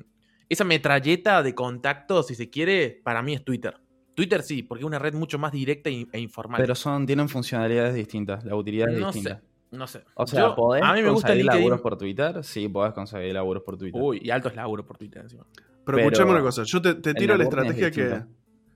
[0.49, 3.77] esa metralleta de contactos, si se quiere, para mí es Twitter.
[4.15, 6.59] Twitter sí, porque es una red mucho más directa e informal.
[6.61, 9.37] Pero son, tienen funcionalidades distintas, la utilidad es no distinta.
[9.37, 10.03] sé, no sé.
[10.15, 11.61] O sea, Yo- ¿podés a mí me gusta conseguir LinkedIn.
[11.65, 12.45] laburos por Twitter?
[12.45, 14.01] Sí, podés conseguir laburos por Twitter.
[14.03, 15.45] Uy, y altos laburos por Twitter encima.
[15.53, 18.23] Pero, Pero escuchame una cosa, yo te, te tiro la es estrategia que.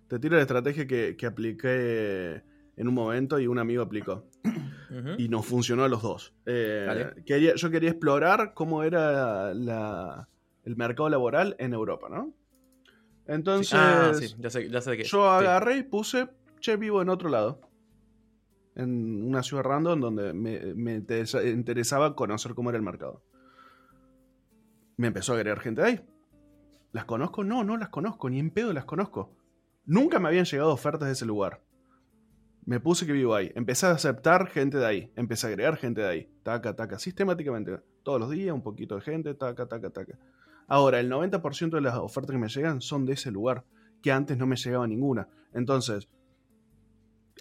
[0.09, 2.43] Te tiro la estrategia que, que apliqué
[2.77, 4.27] en un momento y un amigo aplicó.
[5.17, 6.35] Y nos funcionó a los dos.
[6.45, 10.29] Eh, quería- yo quería explorar cómo era la-
[10.65, 12.33] el mercado laboral en Europa, ¿no?
[13.27, 13.77] Entonces, Sí.
[13.79, 15.05] Ah, sí, ya sé, ya sé de qué.
[15.05, 15.45] yo Sí.
[15.47, 16.29] agarré y puse,
[16.61, 17.61] che, vivo en otro lado.
[18.75, 23.23] En una ciudad random donde me, me interesa- interesaba conocer cómo era el mercado.
[24.97, 26.01] Me empezó a agregar gente de ahí.
[26.93, 27.45] ¿Las conozco?
[27.45, 29.35] No, no las conozco, ni en pedo las conozco.
[29.85, 31.63] Nunca me habían llegado ofertas de ese lugar.
[32.65, 33.51] Me puse que vivo ahí.
[33.57, 35.13] Empecé a aceptar gente de ahí.
[35.17, 36.33] Empecé a agregar gente de ahí.
[36.45, 37.81] Taca, taca, sistemáticamente.
[38.05, 40.19] Todos los días, un poquito de gente, taca, taca, taca.
[40.69, 43.65] Ahora, el 90% de las ofertas que me llegan son de ese lugar,
[44.01, 45.29] que antes no me llegaba ninguna.
[45.53, 46.09] Entonces,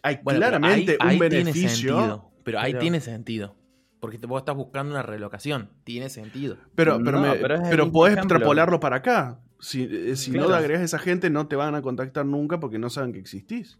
[0.03, 1.95] hay Bueno, claramente ahí- ahí un tiene beneficio.
[1.97, 3.55] sentido, pero ahí pero- tiene sentido.
[3.99, 5.69] Porque te- vos estás buscando una relocación.
[5.83, 6.57] Tiene sentido.
[6.73, 8.37] Pero, pero, No, me- pero pero podés ejemplo.
[8.37, 9.39] extrapolarlo para acá.
[9.59, 10.49] Si, eh, si no Claro.
[10.49, 13.19] le agregas a esa gente, no te van a contactar nunca porque no saben que
[13.19, 13.77] existís.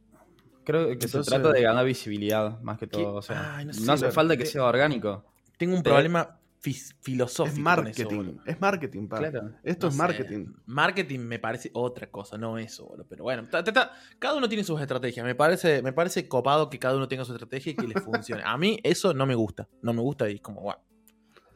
[0.64, 3.16] Creo que Entonces- se trata de ganar visibilidad más que todo.
[3.16, 4.12] O sea, Ay, no hace claro.
[4.12, 5.26] falta que sea orgánico.
[5.58, 7.48] Tengo un Te- problema filosófico.
[7.48, 8.16] Es eso, marketing.
[8.16, 8.42] boludo.
[8.46, 9.08] es marketing.
[9.08, 9.52] Claro.
[9.64, 9.98] Esto No es sé.
[10.02, 10.46] marketing.
[10.66, 13.06] Marketing me parece otra cosa, no eso, boludo.
[13.10, 15.26] Pero bueno, ta- ta- ta- cada uno tiene sus estrategias.
[15.26, 18.44] Me parece, me parece copado que cada uno tenga su estrategia y que le funcione.
[18.46, 19.68] A mí eso no me gusta.
[19.82, 20.78] No me gusta y es como, guau.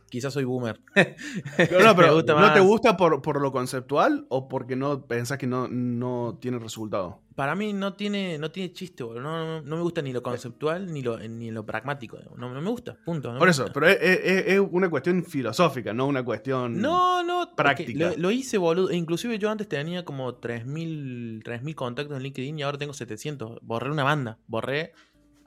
[0.09, 0.79] Quizás soy boomer.
[1.71, 5.37] No, no, pero gusta ¿no te gusta por, por lo conceptual o porque no pensás
[5.37, 7.21] que no, no tiene resultado?
[7.35, 9.21] Para mí no tiene, no tiene chiste, boludo.
[9.23, 12.17] No, no- no me gusta ni lo conceptual ni lo, ni lo pragmático.
[12.37, 13.37] No, no me gusta, punto.
[13.37, 16.79] Por eso, pero es, es- es una cuestión filosófica, no una cuestión...
[16.79, 18.11] No, no, práctica.
[18.11, 18.89] Lo, lo hice, boludo.
[18.89, 23.59] E Inclusive yo antes tenía como 3.000 3.000 contactos en LinkedIn y ahora tengo 700.
[23.63, 24.37] Borré una banda.
[24.47, 24.93] Borré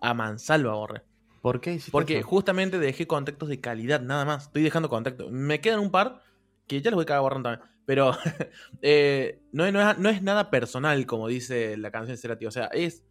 [0.02, 1.02] a mansalva, borré.
[1.42, 2.28] ¿Por qué hiciste Porque eso?
[2.28, 4.44] justamente dejé contactos de calidad, nada más.
[4.46, 5.30] Estoy dejando contactos.
[5.30, 6.22] Me quedan un par
[6.66, 7.70] que ya los voy a cagar borrando también.
[7.86, 8.12] Pero
[8.82, 12.46] eh, no, es- no es, no es nada personal, como dice la canción de Cerati.
[12.46, 13.04] O sea, es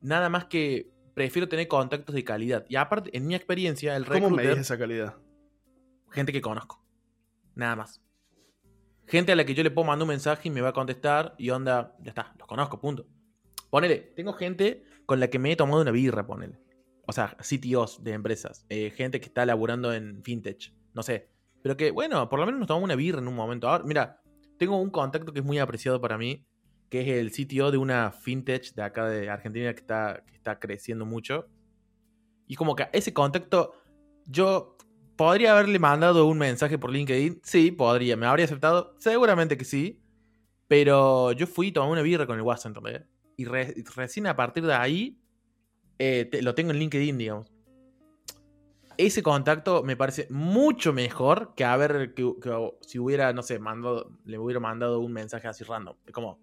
[0.00, 2.64] nada más que prefiero tener contactos de calidad.
[2.68, 4.46] Y aparte, en mi experiencia, el ¿Cómo recruiter...
[4.46, 5.16] medís esa calidad?
[6.12, 6.82] gente que conozco.
[7.54, 8.00] Nada más.
[9.06, 11.34] Gente a la que yo le puedo mandar un mensaje y me va a contestar
[11.38, 13.06] y onda, ya está, los conozco, punto.
[13.70, 16.58] Ponele, tengo gente con la que me he tomado una birra, ponele.
[17.06, 21.28] O sea, CTOs de empresas, eh, gente que está laburando en fintech, no sé.
[21.62, 23.68] Pero que, bueno, por lo menos nos tomamos una birra en un momento.
[23.68, 24.20] Ahora, mira,
[24.58, 26.44] tengo un contacto que es muy apreciado para mí,
[26.88, 30.58] que es el CTO de una fintech de acá de Argentina que está, que está
[30.58, 31.46] creciendo mucho.
[32.46, 33.72] Y como que ese contacto,
[34.26, 34.76] yo
[35.16, 37.40] podría haberle mandado un mensaje por LinkedIn.
[37.42, 38.16] Sí, podría.
[38.16, 38.94] ¿Me habría aceptado?
[38.98, 40.00] Seguramente que sí.
[40.68, 42.76] Pero yo fui y tomé una birra con el WhatsApp.
[43.36, 45.18] Y re- recién a partir de ahí
[45.98, 47.50] eh, te- lo tengo en LinkedIn, digamos.
[48.98, 54.10] Ese contacto me parece mucho mejor que haber que, que si hubiera, no sé, mandado,
[54.24, 55.96] le hubiera mandado un mensaje así random.
[56.06, 56.38] Es como,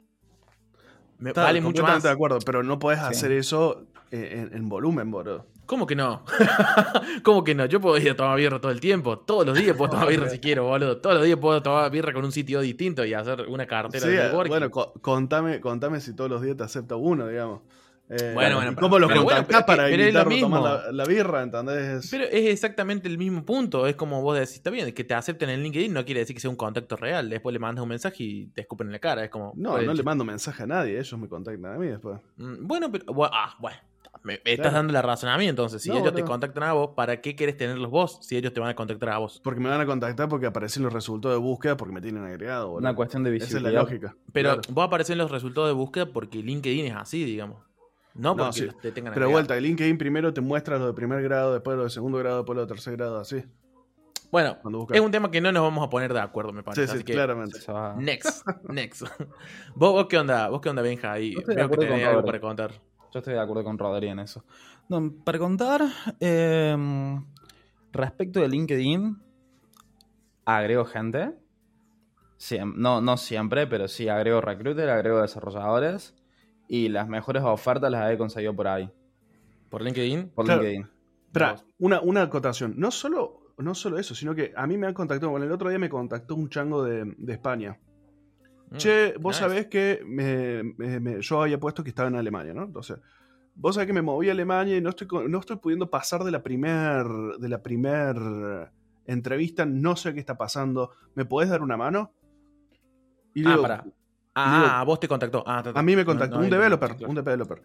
[1.18, 2.04] Me Está, vale mucho más.
[2.04, 3.06] de acuerdo, pero no podés Sí.
[3.06, 5.48] hacer eso eh, en, en volumen, boludo.
[5.66, 6.26] ¿Cómo que no?
[7.24, 7.66] ¿Cómo que no?
[7.66, 9.18] Yo puedo ir a tomar birra todo el tiempo.
[9.20, 10.98] Todos los días puedo tomar birra si quiero, boludo.
[11.00, 14.12] Todos los días puedo tomar birra con un sitio distinto y hacer una cartera Sí,
[14.12, 14.50] de eh, networking.
[14.52, 17.62] bueno, co- contame, contame si todos los días te acepta uno, digamos.
[18.10, 20.20] Eh, Bueno, bueno, ¿y pero- ¿Cómo los pero bueno, contactás pero- para pero es lo
[20.22, 20.84] invitarlo a tomar mismo.
[20.88, 22.08] la, la birra, ¿entendés?
[22.12, 23.88] Pero es exactamente el mismo punto.
[23.88, 26.42] Es como vos decís, está bien, que te acepten en LinkedIn no quiere decir que
[26.42, 27.30] sea un contacto real.
[27.30, 29.24] Después le mandas un mensaje y te escupen en la cara.
[29.24, 29.54] Es como.
[29.56, 32.20] no, ¿cuál es no le mando mensaje a nadie, ellos me contactan a mí después.
[32.38, 33.06] Mm, Bueno, pero.
[33.06, 33.78] Bueno, ah, bueno.
[34.22, 35.82] Me, me estás dando la razón a mí entonces.
[35.82, 38.60] Si No, ellos te contactan a vos, ¿para qué querés tenerlos vos si ellos te
[38.60, 39.42] van a contactar a vos?
[39.44, 42.74] Porque me van a contactar porque aparecen los resultados de búsqueda porque me tienen agregado.
[42.74, 43.82] Una cuestión de Esa es la visibilidad.
[43.82, 44.16] lógica.
[44.32, 44.62] Pero Claro.
[44.70, 47.58] vos apareces en los resultados de búsqueda porque LinkedIn es así, digamos.
[48.16, 48.66] No No, porque sí.
[48.68, 51.76] los- te tengan Pero vuelta, el LinkedIn primero te muestra lo de primer grado, después
[51.78, 53.44] lo de segundo grado, después lo de tercer grado, así.
[54.32, 54.58] Bueno,
[54.92, 56.88] es un tema que no nos vamos a poner de acuerdo, me parece.
[56.88, 57.58] Sí, sí, así que claramente.
[57.98, 59.04] Next, next.
[59.76, 60.50] ¿Vos, vos qué onda?
[60.50, 61.12] ¿Vos qué onda, Benja?
[61.12, 62.72] Ahí veo que tenés algo para contar.
[63.12, 64.44] Yo estoy de acuerdo con Rodri en eso.
[64.90, 65.82] No, para contar,
[66.20, 66.76] eh,
[67.92, 69.22] respecto de LinkedIn,
[70.46, 71.34] agrego gente.
[72.40, 76.16] Siem- no, no siempre, pero sí agrego recruiter, agrego desarrolladores.
[76.68, 78.90] Y las mejores ofertas las he conseguido por ahí,
[79.70, 80.30] ¿Por LinkedIn?
[80.30, 80.62] por Claro.
[80.62, 80.88] LinkedIn.
[81.28, 81.66] Espera, Vos.
[81.80, 82.74] una, una acotación.
[82.78, 85.32] No solo, no solo eso, sino que a mí me han contactado.
[85.32, 87.78] Bueno, el otro día me contactó un chango de, de España.
[88.72, 89.40] Mm, Che, vos nice.
[89.40, 92.64] sabés que me- me- me- yo había puesto que estaba en Alemania, ¿no?
[92.64, 92.98] Entonces,
[93.56, 96.32] vos sabés que me moví a Alemania y no estoy, no estoy pudiendo pasar de
[96.32, 97.06] la primer,
[97.40, 98.16] de la primer
[99.06, 100.92] entrevista, no sé qué está pasando.
[101.16, 102.14] ¿Me podés dar una mano?
[103.34, 103.86] Y Ah, digo, pará.
[104.36, 105.44] Ah, a vos te contactó.
[105.46, 107.10] Ah, a mí me contactó no, un no, developer, claro.
[107.10, 107.62] un developer.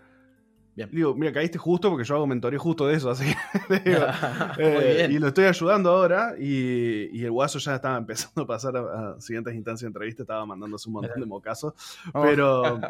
[0.77, 0.89] Bien.
[0.93, 4.01] Digo, mira, caíste justo porque yo hago mentoría justo de eso, así que digo,
[4.59, 8.77] eh, y lo estoy ayudando ahora y, y el guaso ya estaba empezando a pasar
[8.77, 11.75] a, a siguientes instancias de entrevista, estaba mandándose un montón de mocazos,
[12.13, 12.23] Oh.
[12.23, 12.81] pero,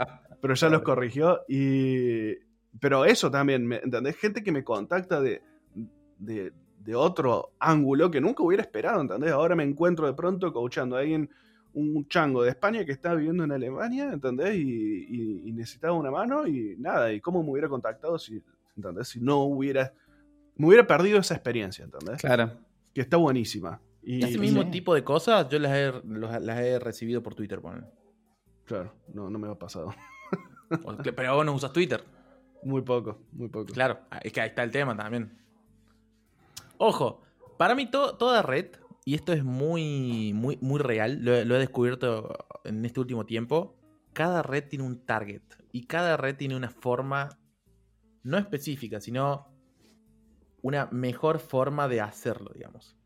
[0.40, 2.34] pero ya los corrigió y...
[2.78, 4.16] Pero eso también, ¿me ¿entendés?
[4.16, 5.42] Gente que me contacta de,
[6.18, 9.32] de, de otro ángulo que nunca hubiera esperado, ¿entendés?
[9.32, 11.30] Ahora me encuentro de pronto coachando a alguien,
[11.74, 14.56] un chango de España que está viviendo en Alemania, ¿entendés?
[14.56, 18.42] Y, y- y necesitaba una mano y nada, y cómo me hubiera contactado si,
[18.76, 19.08] ¿entendés?
[19.08, 19.92] Si no hubiera...
[20.56, 22.20] Me hubiera perdido esa experiencia, ¿entendés?
[22.20, 22.52] Claro.
[22.92, 23.80] Que está buenísima.
[24.02, 24.70] Y, Ese mismo sí.
[24.70, 27.86] tipo de cosas yo las he, los- las he recibido por Twitter, ponele.
[28.64, 29.94] Claro, no, no me ha pasado.
[31.16, 32.02] Pero vos no usas Twitter.
[32.64, 33.72] Muy poco, muy poco.
[33.72, 35.30] Claro, es que ahí está el tema también.
[36.78, 37.22] Ojo,
[37.56, 38.66] para mí to- toda red,
[39.08, 42.28] y esto es muy, muy, muy real, lo, he- lo he descubierto
[42.64, 43.74] en este último tiempo,
[44.12, 45.40] cada red tiene un target
[45.72, 47.30] y cada red tiene una forma,
[48.22, 49.46] no específica, sino
[50.60, 52.96] una mejor forma de hacerlo, digamos.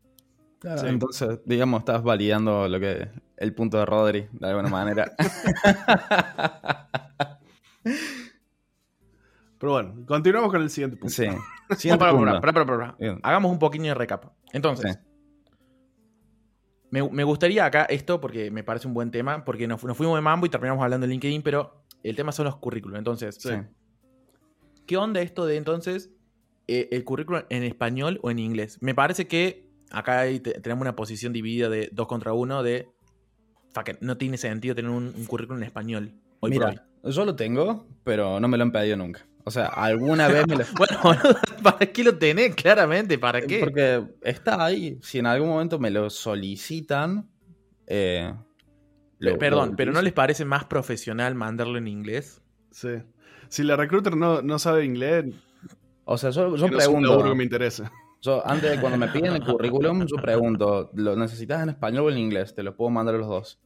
[0.59, 0.87] Claro, Sí.
[0.87, 5.09] Entonces, digamos, estás validando lo que el punto de Rodri, de alguna manera.
[9.57, 11.13] Pero bueno, continuamos con el siguiente punto.
[11.15, 11.27] sí.
[11.27, 11.37] No,
[11.77, 12.41] Siguiente punto.
[12.41, 12.95] pará, pará.
[12.99, 13.19] Bien.
[13.23, 14.25] Hagamos un poquito de recap.
[14.51, 14.99] Entonces, Sí.
[16.93, 20.15] Me, me gustaría acá esto, porque me parece un buen tema, porque nos, nos fuimos
[20.15, 22.99] de mambo y terminamos hablando de LinkedIn, pero el tema son los currículos.
[22.99, 23.49] Entonces, Sí.
[24.85, 26.11] ¿qué onda esto de entonces
[26.67, 28.77] eh, el currículum en español o en inglés?
[28.81, 32.89] Me parece que acá hay- te- tenemos una posición dividida de dos contra uno de...
[33.73, 36.13] fuck no tiene sentido tener un, un currículum en español.
[36.41, 36.51] Hoy.
[36.51, 39.25] Mira, yo lo tengo, pero no me lo han pedido nunca.
[39.45, 40.63] O sea, alguna vez me lo...
[40.77, 41.19] Bueno,
[41.63, 42.53] ¿para qué lo tenés?
[42.55, 43.59] Claramente, ¿para qué?
[43.59, 44.99] Porque está ahí.
[45.01, 47.29] Si en algún momento me lo solicitan...
[47.87, 48.33] eh,
[49.19, 52.41] lo- Perdón, lo pero ¿no les parece más profesional mandarlo en inglés?
[52.71, 52.89] Sí.
[53.47, 55.25] Si la recruiter no, no sabe inglés,
[56.05, 57.09] O sea, yo, yo que no es un pregunto...
[57.11, 57.91] laburo que me interesa.
[58.21, 62.09] Yo, antes de cuando me piden el currículum, yo pregunto, ¿lo necesitas en español o
[62.11, 62.53] en inglés?
[62.55, 63.59] Te lo puedo mandar a los dos.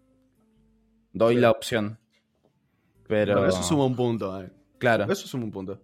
[1.13, 1.41] Doy Sí.
[1.41, 1.99] la opción.
[3.07, 3.33] Pero.
[3.35, 4.41] Bueno, eso suma un punto.
[4.41, 4.49] eh.
[4.79, 5.05] Claro.
[5.11, 5.79] Eso suma un punto.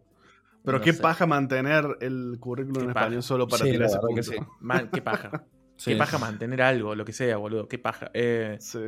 [0.64, 1.02] Pero No qué sé.
[1.02, 3.06] paja mantener el currículum Qué en paja.
[3.08, 4.16] español solo para Sí, tirar ese punto.
[4.16, 4.36] que sí.
[4.62, 5.44] Man, qué paja.
[5.76, 5.92] Sí.
[5.92, 7.68] Qué paja mantener algo, lo que sea, boludo.
[7.68, 8.10] Qué paja.
[8.14, 8.80] Eh, Sí.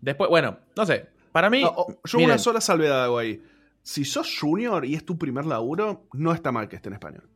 [0.00, 1.08] después, bueno, no sé.
[1.32, 1.62] Para mí.
[1.62, 1.74] No,
[2.04, 3.42] yo miren, una sola salvedad hago ahí.
[3.82, 7.28] Si sos junior y es tu primer laburo, no está mal que esté en español.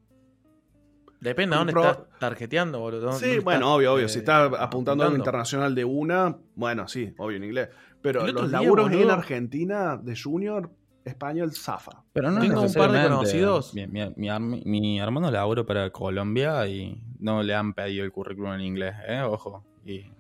[1.21, 3.12] Depende de dónde Pro- estás tarjeteando, boludo.
[3.12, 4.07] Sí, bueno, estás, obvio, obvio.
[4.07, 7.69] eh, si estás apuntando a algo internacional de una, bueno, sí, obvio en inglés.
[8.01, 10.71] Pero los día, laburos en Argentina de junior,
[11.05, 12.03] español zafa.
[12.13, 13.75] Pero no Tengo un par de conocidos.
[13.75, 18.53] Mi, mi- mi mi hermano labura para Colombia y no le han pedido el currículum
[18.55, 19.21] en inglés, ¿eh?
[19.23, 19.65] Ojo.
[19.85, 20.11] Y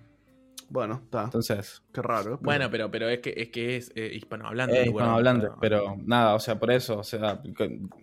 [0.68, 1.24] Bueno, está.
[1.24, 2.22] entonces, Qué raro.
[2.24, 4.80] pero- Bueno, pero, pero es que es, que es eh, hispanohablante.
[4.80, 7.42] es hispanohablante, pero nada, o sea, por eso, o sea,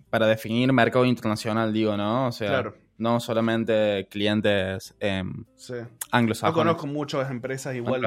[0.10, 2.28] para definir mercado internacional, digo, ¿no?
[2.28, 2.76] O sea, Claro.
[2.98, 5.74] no solamente clientes em, Sí.
[5.76, 6.56] Yo anglosajones.
[6.58, 8.02] conozco muchas empresas igual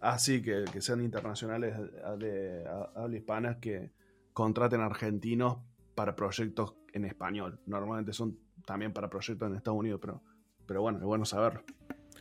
[0.00, 2.64] así que, que sean internacionales de, de
[2.96, 3.90] habla hispana que
[4.32, 5.58] contraten argentinos
[5.94, 7.60] para proyectos en español.
[7.66, 10.22] Normalmente son también para proyectos en Estados Unidos, pero,
[10.66, 11.62] pero bueno, es bueno saberlo.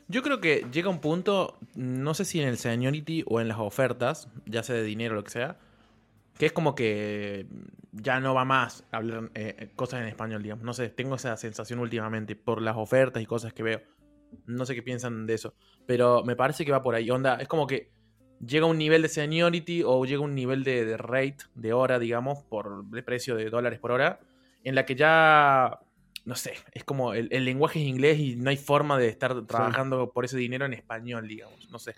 [0.07, 3.59] Yo creo que llega un punto, no sé si en el seniority o en las
[3.59, 5.59] ofertas, ya sea de dinero o lo que sea,
[6.37, 7.47] que es como que
[7.91, 10.65] ya no va más hablar eh, cosas en español, digamos.
[10.65, 13.81] No sé, tengo esa sensación últimamente por las ofertas y cosas que veo.
[14.45, 15.53] No sé qué piensan de eso,
[15.85, 17.09] pero me parece que va por ahí.
[17.11, 17.91] Onda, es como que
[18.45, 22.43] llega un nivel de seniority o llega un nivel de, de rate, de hora, digamos,
[22.43, 24.19] por el precio de dólares por hora,
[24.63, 25.79] en la que ya
[26.25, 30.11] no sé, es como el, lenguaje es inglés y no hay forma de estar trabajando
[30.11, 31.69] por ese dinero en español, digamos.
[31.71, 31.95] No sé.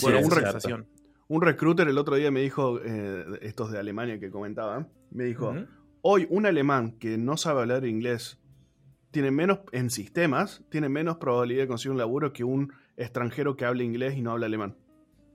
[0.00, 0.86] bueno, un,
[1.28, 5.54] un recruiter el otro día me dijo, eh, estos de Alemania que comentaba, me dijo,
[6.00, 8.38] hoy un alemán que no sabe hablar inglés
[9.10, 13.64] tiene menos, en sistemas, tiene menos probabilidad de conseguir un laburo que un extranjero que
[13.64, 14.76] hable inglés y no habla alemán.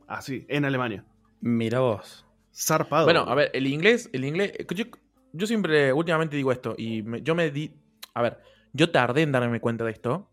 [0.09, 1.05] Así, en Alemania.
[1.39, 2.25] Mira vos.
[2.51, 3.05] Zarpado.
[3.05, 4.53] Bueno, a ver, el inglés, el inglés,
[5.31, 7.75] yo, siempre, últimamente digo esto, y yo me di,
[8.15, 8.39] a ver,
[8.73, 10.29] yo tardé en darme cuenta de esto.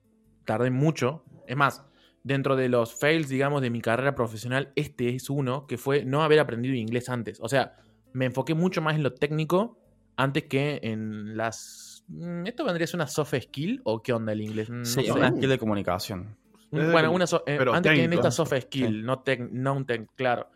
[0.47, 1.25] Tardé mucho.
[1.47, 1.85] Es más,
[2.25, 6.23] dentro de los fails, digamos, de mi carrera profesional, este es uno que fue no
[6.23, 7.39] haber aprendido inglés antes.
[7.43, 7.77] O sea,
[8.15, 9.79] me enfoqué mucho más en lo técnico
[10.17, 12.05] antes que en las...
[12.09, 14.71] Mm, ¿Esto vendría a ser una soft skill o qué onda el inglés?
[14.71, 16.37] No sí, una skill de comunicación.
[16.71, 20.49] Bueno, una eh, antes que en esta soft skill, no, tech, no tech, claro.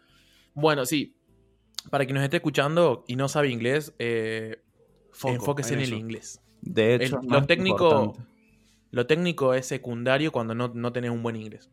[0.54, 1.16] Bueno, sí.
[1.88, 4.62] Para quien nos esté escuchando y no sabe inglés, eh,
[5.24, 6.42] enfóquese en el inglés.
[6.60, 8.16] De hecho, lo, técnico,
[8.90, 11.70] lo técnico es secundario cuando no, no tenés un buen inglés.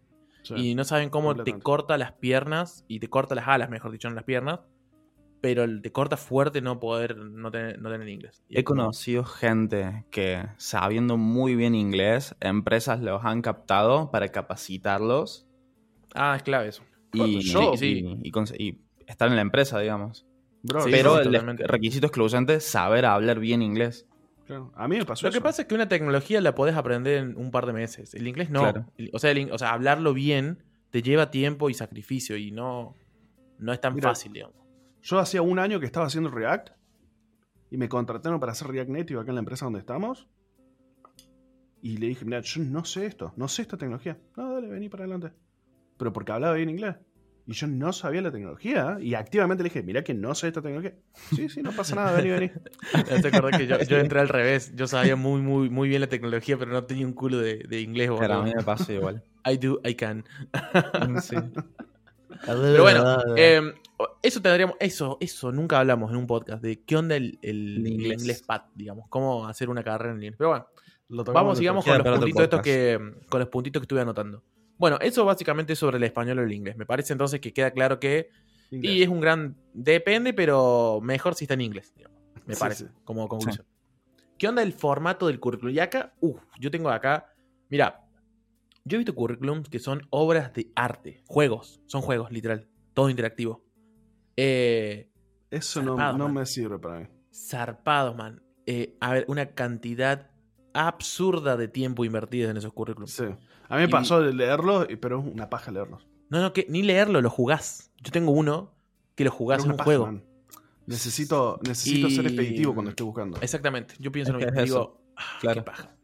[0.55, 4.07] y no saben cómo te corta las piernas y te corta las alas, mejor dicho,
[4.07, 4.61] en las piernas.
[5.39, 8.43] Pero te corta fuerte no poder no tener, no tener inglés.
[8.49, 15.47] He conocido gente que, sabiendo muy bien inglés, empresas los han captado para capacitarlos.
[16.15, 16.83] Ah, es clave eso.
[17.13, 20.25] Y, y, estar en la empresa, digamos.
[20.85, 24.07] pero el requisito excluyente es saber hablar bien inglés.
[24.75, 27.37] A mí me pasó Lo que pasa es que una tecnología la podés aprender en
[27.37, 28.13] un par de meses.
[28.13, 28.73] El inglés no.
[29.11, 32.95] O, sea, o sea, hablarlo bien te lleva tiempo y sacrificio y no,
[33.59, 34.55] no es tan fácil, digamos.
[35.07, 36.71] Yo hacía un año que estaba haciendo React
[37.71, 40.27] y me contrataron para hacer React Native acá en la empresa donde estamos.
[41.81, 44.17] Y le dije, mira, yo no sé esto, no sé esta tecnología.
[44.35, 45.31] No, dale, vení para adelante.
[45.97, 46.97] Pero porque hablaba bien inglés.
[47.45, 48.97] Y yo no sabía la tecnología.
[48.99, 50.95] Y activamente le dije, mira que no sé esta tecnología.
[51.33, 52.51] Sí, sí, no pasa nada, vení, vení.
[53.21, 54.75] ¿Te acordás que yo, yo, entré al revés?
[54.75, 57.79] Yo sabía muy, muy, muy bien la tecnología, pero no tenía un culo de, de
[57.79, 58.11] inglés.
[58.19, 59.23] Pero a mí me pasa igual.
[59.49, 60.25] I do, I can.
[61.21, 61.37] sí.
[62.45, 63.73] Pero bueno, eh,
[64.21, 68.21] eso tendríamos, eso, eso, nunca hablamos en un podcast de qué onda el, el, inglés.
[68.21, 70.35] inglés pad, digamos, cómo hacer una carrera en inglés.
[70.37, 70.67] Pero bueno,
[71.33, 74.43] vamos, sigamos con los puntitos estos que, con los puntitos que estuve anotando.
[74.77, 76.77] Bueno, eso básicamente es sobre el español o el inglés.
[76.77, 78.29] Me parece entonces que queda claro que.
[78.69, 79.55] Y es un gran.
[79.73, 81.93] Depende, pero mejor si está en inglés,
[82.45, 83.65] Me parece, como conclusión.
[84.37, 85.73] ¿Qué onda el formato del currículum?
[85.73, 87.33] Y acá, uff, yo tengo acá.
[87.69, 88.07] Mira,
[88.85, 93.66] yo he visto currículums que son obras de arte, juegos, son juegos, literal, todo interactivo.
[94.37, 95.11] Eh,
[95.51, 97.07] Eso no, me sirve para mí.
[97.33, 98.41] Zarpados, man.
[98.65, 100.29] Eh, a ver, una cantidad
[100.73, 103.11] absurda de tiempo invertido en esos currículums.
[103.11, 103.25] Sí.
[103.69, 106.07] A mí me pasó de leerlo, pero es una paja leerlos.
[106.29, 107.91] No, no, que ni leerlo, lo jugás.
[108.01, 108.73] Yo tengo uno
[109.15, 110.21] que lo jugás en un juego.
[110.85, 113.39] Necesito, necesito ser expeditivo cuando estoy buscando.
[113.41, 113.95] Exactamente.
[113.99, 114.61] Yo pienso en lo mismo.
[114.61, 115.95] Digo, ah, qué paja.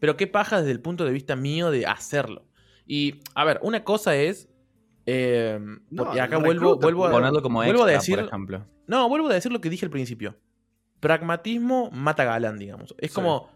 [0.00, 2.44] Pero qué paja desde el punto de vista mío de hacerlo.
[2.86, 4.48] Y, a ver, una cosa es.
[5.10, 5.58] Eh,
[5.90, 8.16] y acá vuelvo, vuelvo, a, como vuelvo a decir.
[8.16, 8.66] Por ejemplo.
[8.86, 10.36] No, vuelvo a decir lo que dije al principio.
[11.00, 12.94] Pragmatismo mata galán, digamos.
[12.98, 13.48] Es como.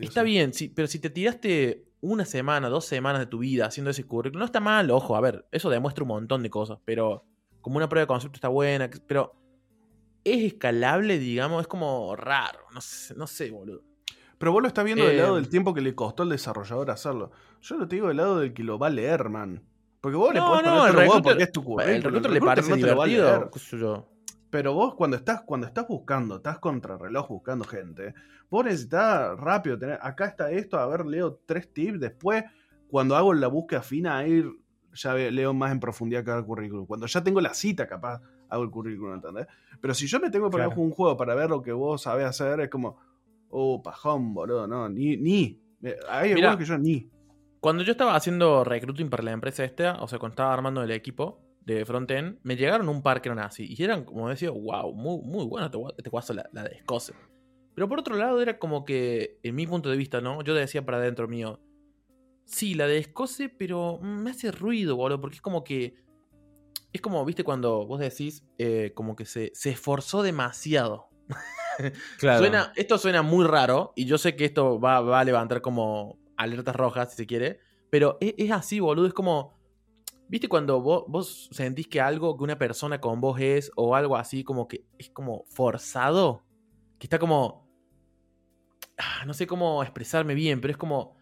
[0.00, 3.92] está bien, sí, pero si te tiraste una semana, dos semanas de tu vida haciendo
[3.92, 7.24] ese currículum, no está mal, ojo, a ver, eso demuestra un montón de cosas, pero
[7.60, 9.36] como una prueba de concepto está buena, pero
[10.24, 13.84] es escalable, digamos, es como raro, no sé, no sé boludo.
[14.36, 16.90] Pero vos lo estás viendo del lado del eh, tiempo que le costó al desarrollador
[16.90, 17.30] hacerlo.
[17.60, 19.62] Yo lo te digo del lado del que lo va a leer, man.
[20.02, 21.96] Porque vos le podés no, poner el porque es tu currículum.
[21.96, 23.50] El recruiter le parece divertido,
[24.50, 28.12] Pero vos cuando estás, cuando estás buscando, estás contra reloj buscando gente,
[28.50, 32.44] vos necesitas rápido tener, acá está esto, a ver, leo tres tips, después
[32.88, 34.44] cuando hago la búsqueda fina, ahí
[34.92, 36.84] ya leo más en profundidad cada currículum.
[36.84, 39.46] Cuando ya tengo la cita, capaz, hago el currículum, ¿entendés?
[39.80, 42.26] Pero si yo me tengo que poner un juego para ver lo que vos sabés
[42.26, 42.98] hacer, es como,
[43.50, 45.62] oh, pajón, boludo, no, ni, ni.
[46.08, 47.08] Hay algunos que yo ni.
[47.62, 50.90] Cuando yo estaba haciendo recruiting para la empresa esta, o sea, cuando estaba armando el
[50.90, 53.72] equipo de frontend, me llegaron un par que eran así.
[53.72, 57.14] Y eran, como decía, wow, muy, muy bueno este guaso la, la de Escocia.
[57.76, 60.42] Pero por otro lado, era como que, en mi punto de vista, ¿no?
[60.42, 61.60] Yo decía para adentro mío,
[62.46, 65.94] sí, la de Escoce, pero me hace ruido, boludo, porque es como que
[66.92, 71.06] es como, viste, cuando vos decís, eh, como que se, se esforzó demasiado.
[72.18, 72.40] Claro.
[72.40, 76.21] Suena, esto suena muy raro y yo sé que esto va, va a levantar como
[76.36, 77.60] alertas rojas, si se quiere,
[77.90, 79.58] pero es, es así, boludo, es como,
[80.28, 84.16] viste cuando vos, vos sentís que algo que una persona con vos es o algo
[84.16, 86.42] así como que es como forzado,
[86.98, 87.68] que está como,
[88.98, 91.16] ah, no sé cómo expresarme bien, pero es como,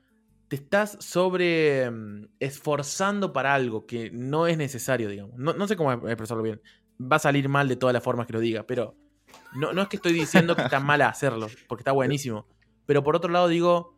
[0.50, 5.36] te estás sobre mm, esforzando para algo que no es necesario, digamos.
[5.36, 6.60] No, no sé cómo expresarlo bien.
[7.00, 8.96] Va a salir mal de todas las formas que lo diga, pero
[9.54, 12.48] no, no es que estoy diciendo que está mal hacerlo, porque está buenísimo.
[12.84, 13.96] Pero por otro lado digo,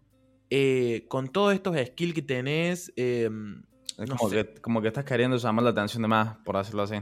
[0.55, 3.31] eh, con todos estos skills que tenés, eh,
[3.99, 4.37] Es no como, sé.
[4.47, 6.97] que, como que estás queriendo llamar la atención de más, por decirlo así.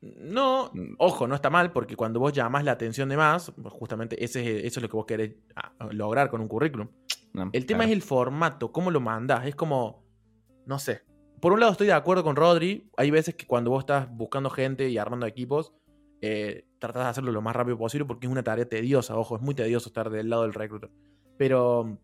[0.00, 0.94] no, Mm.
[0.98, 4.64] ojo, no está mal, porque cuando vos llamás la atención de más, justamente ese es-
[4.66, 6.88] eso es lo que vos querés ah, lograr con un currículum.
[7.32, 7.90] No, El tema claro.
[7.90, 9.46] es el formato, cómo lo mandás.
[9.46, 10.04] Es como,
[10.66, 11.02] no sé.
[11.40, 12.88] Por un lado estoy de acuerdo con Rodri.
[12.96, 15.72] Hay veces que cuando vos estás buscando gente y armando equipos,
[16.20, 19.16] eh, tratás de hacerlo lo más rápido posible porque es una tarea tediosa.
[19.16, 20.90] Ojo, es muy tedioso estar del lado del recruiter.
[21.36, 21.98] Pero,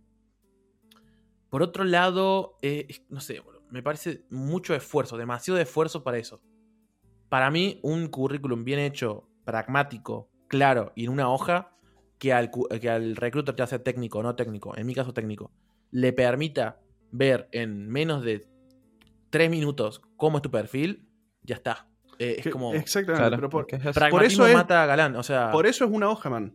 [1.55, 6.42] por otro lado, eh, no sé, boludo, me parece mucho esfuerzo, demasiado esfuerzo para eso.
[7.28, 11.70] Para mí, un currículum bien hecho, pragmático, claro y en una hoja,
[12.18, 15.14] que al, cu- que al recruiter, ya sea técnico o no técnico, en mi caso
[15.14, 15.52] técnico,
[15.92, 16.80] le permita
[17.12, 18.48] ver en menos de
[19.30, 21.07] tres minutos cómo es tu perfil,
[21.44, 21.86] ya está.
[22.18, 22.74] Eh, es Que- como.
[22.74, 25.14] Exactamente, Claro, pero por, por eso es- mata a Galán.
[25.14, 25.52] O sea.
[25.52, 26.52] por eso es una hoja, man.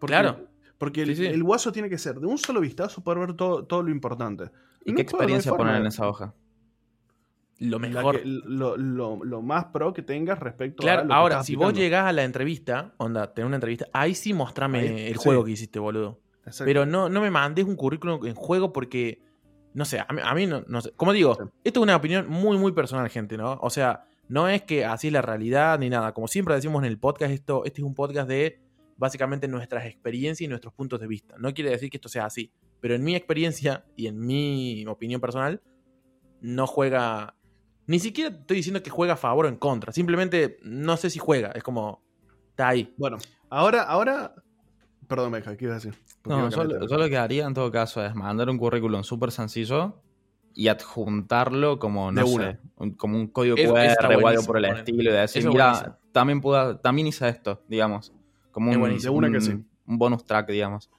[0.00, 0.48] Porque, Claro.
[0.78, 1.26] Porque el, Sí, sí.
[1.26, 4.44] el guaso tiene que ser de un solo vistazo poder ver todo, todo lo importante.
[4.84, 5.66] ¿Y No qué no experiencia forma.
[5.66, 6.34] poner en esa hoja?
[7.60, 8.18] lo mejor.
[8.20, 11.46] que- lo, lo- lo más pro que tengas respecto a Claro, lo que ahora, estás
[11.46, 15.14] si vos llegás a la entrevista, onda, tener una entrevista, ahí sí mostrame Ahí, el
[15.16, 15.20] sí.
[15.22, 16.18] juego que hiciste, boludo.
[16.44, 16.64] Exacto.
[16.64, 19.22] Pero no, no me mandes un currículum en juego porque,
[19.72, 20.90] no sé, a mí, a mí no, no sé.
[20.96, 21.42] Como digo, Sí.
[21.62, 23.56] esto es una opinión muy, muy personal, gente, ¿no?
[23.62, 26.12] O sea, no es que así es la realidad ni nada.
[26.12, 28.60] Como siempre decimos en el podcast, esto, este es un podcast de
[28.96, 31.34] básicamente nuestras experiencias y nuestros puntos de vista.
[31.38, 32.52] No quiere decir que esto sea así.
[32.80, 35.62] Pero en mi experiencia y en mi opinión personal,
[36.40, 37.34] no juega.
[37.86, 39.92] Ni siquiera estoy diciendo que juega a favor o en contra.
[39.92, 41.50] Simplemente no sé si juega.
[41.52, 42.02] Es como.
[42.50, 42.92] Está ahí.
[42.96, 43.18] Bueno,
[43.50, 44.34] ahora, ahora.
[45.08, 46.02] Perdón, Meja, ¿qué ibas a decir?
[46.24, 46.64] No, yo,
[46.96, 50.00] lo que haría en todo caso es mandar un currículum súper sencillo
[50.54, 52.60] y adjuntarlo como, no De sé, una.
[52.76, 55.96] un- como un código QR o algo por el estilo y decir, mira, buenísimo.
[56.12, 58.13] también, puedo, también hice esto, digamos.
[58.54, 58.98] Como un.
[58.98, 59.52] De una que un- sí.
[59.86, 60.90] un bonus track, digamos.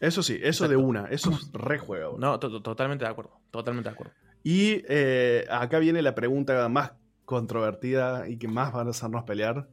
[0.00, 1.06] Eso sí, eso de una.
[1.06, 2.16] Eso es re juego.
[2.18, 3.32] No, to- to- totalmente de acuerdo.
[3.50, 4.12] Totalmente de acuerdo.
[4.42, 6.92] Y eh, acá viene la pregunta más
[7.24, 9.68] controvertida y que más van a hacernos pelear.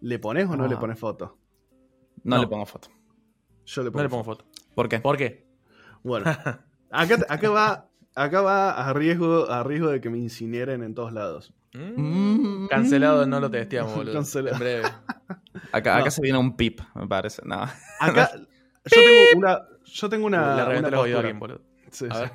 [0.00, 0.68] ¿Le pones o no Ah.
[0.68, 1.38] le pones foto?
[2.24, 2.42] No, No.
[2.42, 2.88] le pongo foto.
[3.66, 4.44] Yo le No pongo le pongo foto.
[4.44, 4.60] foto.
[4.74, 4.98] ¿Por qué?
[5.00, 5.46] ¿Por qué?
[6.02, 6.24] Bueno,
[6.90, 11.12] acá, acá va, acá va a riesgo, a riesgo de que me incineren en todos
[11.12, 11.52] lados.
[11.74, 14.12] Mm, Cancelado, no lo testeamos, boludo.
[14.14, 14.56] Cancelado.
[14.56, 14.88] En breve.
[15.72, 17.42] Acá, acá se viene un pip, me parece.
[17.44, 17.62] No.
[18.00, 18.30] Acá
[18.84, 21.28] yo tengo una, yo tengo una, reventé una oídos a postura.
[21.28, 21.62] alguien, boludo.
[21.90, 22.32] Sí, A ver.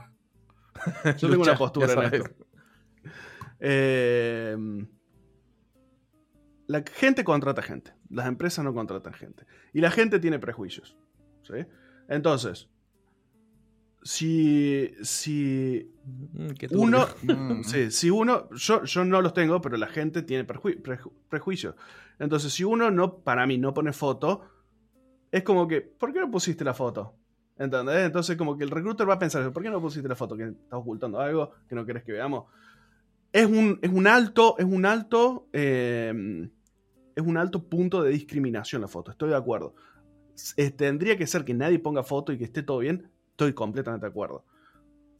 [1.17, 2.29] Yo tengo Lucha, una postura en esto.
[3.61, 4.57] Eh,
[6.67, 7.93] la gente contrata gente.
[8.09, 9.45] Las empresas no contratan gente.
[9.71, 10.97] Y la gente tiene prejuicios.
[11.43, 11.65] ¿sí?
[12.09, 12.69] Entonces,
[14.05, 17.63] si, si Mm, uno, Mm.
[17.63, 21.75] sí, si uno, yo, yo no los tengo, pero la gente tiene perju- preju- prejuicios.
[22.19, 24.41] Entonces, si uno no, para mí, no pone foto,
[25.31, 27.15] es como que, ¿por qué no pusiste la foto?
[27.57, 28.05] ¿Entendés?
[28.05, 30.37] Entonces, como que el recruiter va a pensar, ¿por qué no pusiste la foto?
[30.37, 31.51] ¿Que estás ocultando algo?
[31.67, 32.45] ¿Que no querés que veamos?
[33.33, 36.47] Es un, es un alto, es un alto, eh,
[37.15, 39.73] es un alto punto de discriminación la foto, estoy de acuerdo.
[40.57, 44.05] Eh, tendría que ser que nadie ponga foto y que esté todo bien, estoy completamente
[44.05, 44.45] de acuerdo.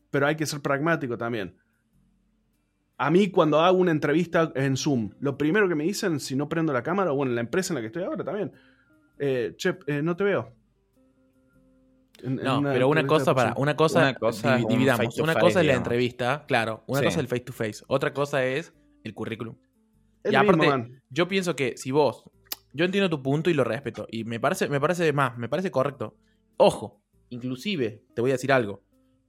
[0.09, 1.57] Pero hay que ser pragmático también.
[2.97, 6.47] A mí cuando hago una entrevista en Zoom, lo primero que me dicen, si no
[6.47, 8.53] prendo la cámara, o bueno, en la empresa en la que estoy ahora también,
[9.19, 10.53] eh, che, eh, no te veo.
[12.23, 15.17] En- en No, pero una cosa para, una cosa, Una cosa un dividamos.
[15.19, 15.77] Una face, cosa es la digamos.
[15.87, 16.83] entrevista, claro.
[16.87, 17.05] Una Sí.
[17.07, 17.83] cosa es el face to face.
[17.87, 19.55] Otra cosa es el currículum.
[20.23, 21.01] Es y mismo, aparte-.
[21.09, 22.23] Yo pienso que si vos,
[22.71, 24.07] yo entiendo tu punto y lo respeto.
[24.09, 26.15] Y me parece, me parece más, me parece correcto.
[26.55, 28.81] Ojo, inclusive, te voy a decir algo.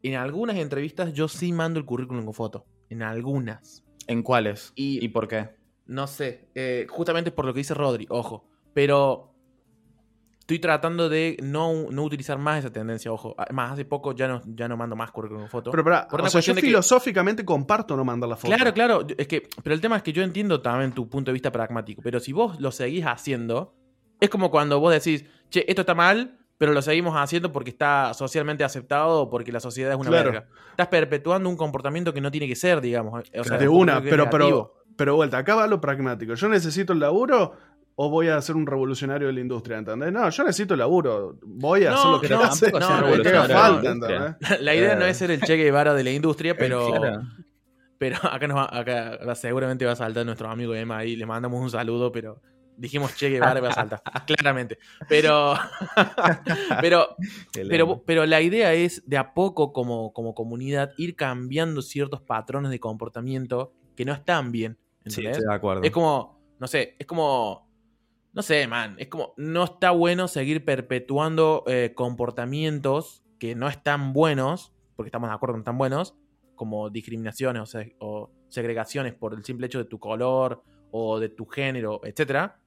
[0.03, 2.67] En algunas entrevistas yo sí mando el currículum con foto.
[2.91, 3.85] En algunas.
[4.07, 4.73] ¿En cuáles?
[4.77, 5.51] Y- ¿Y por qué?
[5.87, 8.49] No sé, eh, justamente por lo que dice Rodri, ojo.
[8.75, 9.33] Pero
[10.41, 13.35] estoy tratando de no, no utilizar más esa tendencia, ojo.
[13.53, 15.71] Más hace poco ya no, ya no mando más currículum con foto.
[15.73, 18.55] Pero, pará, por o sea, yo que- filosóficamente comparto no mandar la foto.
[18.55, 19.07] Claro, claro.
[19.17, 22.01] Es que, pero el tema es que yo entiendo también tu punto de vista pragmático.
[22.03, 23.75] Pero si vos lo seguís haciendo,
[24.21, 28.13] es como cuando vos decís, che, esto está mal, pero lo seguimos haciendo porque está
[28.15, 30.33] socialmente aceptado o porque la sociedad es una Claro.
[30.33, 30.49] verga.
[30.71, 33.23] Estás perpetuando un comportamiento que no tiene que ser, digamos.
[33.39, 34.73] O sea, de un una, pero, pero.
[34.97, 36.33] Pero vuelta, acá va lo pragmático.
[36.35, 37.53] Yo necesito el laburo
[37.97, 40.11] o voy a ser un revolucionario de la industria, ¿entendés?
[40.11, 41.39] No, yo necesito el laburo.
[41.43, 42.73] Voy a No, hacer lo que no, hace.
[42.73, 42.79] no,
[43.23, 43.91] que haga falta.
[43.91, 44.35] ¿entendés?
[44.63, 45.11] La idea no Eh.
[45.11, 47.23] es ser el Che Guevara de la industria, pero, Claro.
[47.99, 51.15] pero acá, nos va, acá seguramente va a saltar nuestro amigo Emma ahí.
[51.17, 52.41] Le mandamos un saludo, pero
[52.77, 54.79] dijimos Che Guevara y claramente.
[55.09, 55.55] Pero,
[56.81, 57.17] pero,
[57.69, 62.71] pero, pero la idea es de a poco, como, como comunidad, ir cambiando ciertos patrones
[62.71, 64.79] de comportamiento que no están bien.
[65.07, 65.39] Sí, ¿entendés?
[65.39, 65.83] estoy de acuerdo.
[65.83, 67.71] Es como, no sé, es como,
[68.33, 74.13] no sé, man, es como, no está bueno seguir perpetuando eh, comportamientos que no están
[74.13, 76.15] buenos, porque estamos de acuerdo que no están buenos,
[76.55, 81.29] como discriminaciones o, se- o segregaciones por el simple hecho de tu color o de
[81.29, 82.59] tu género, etcétera,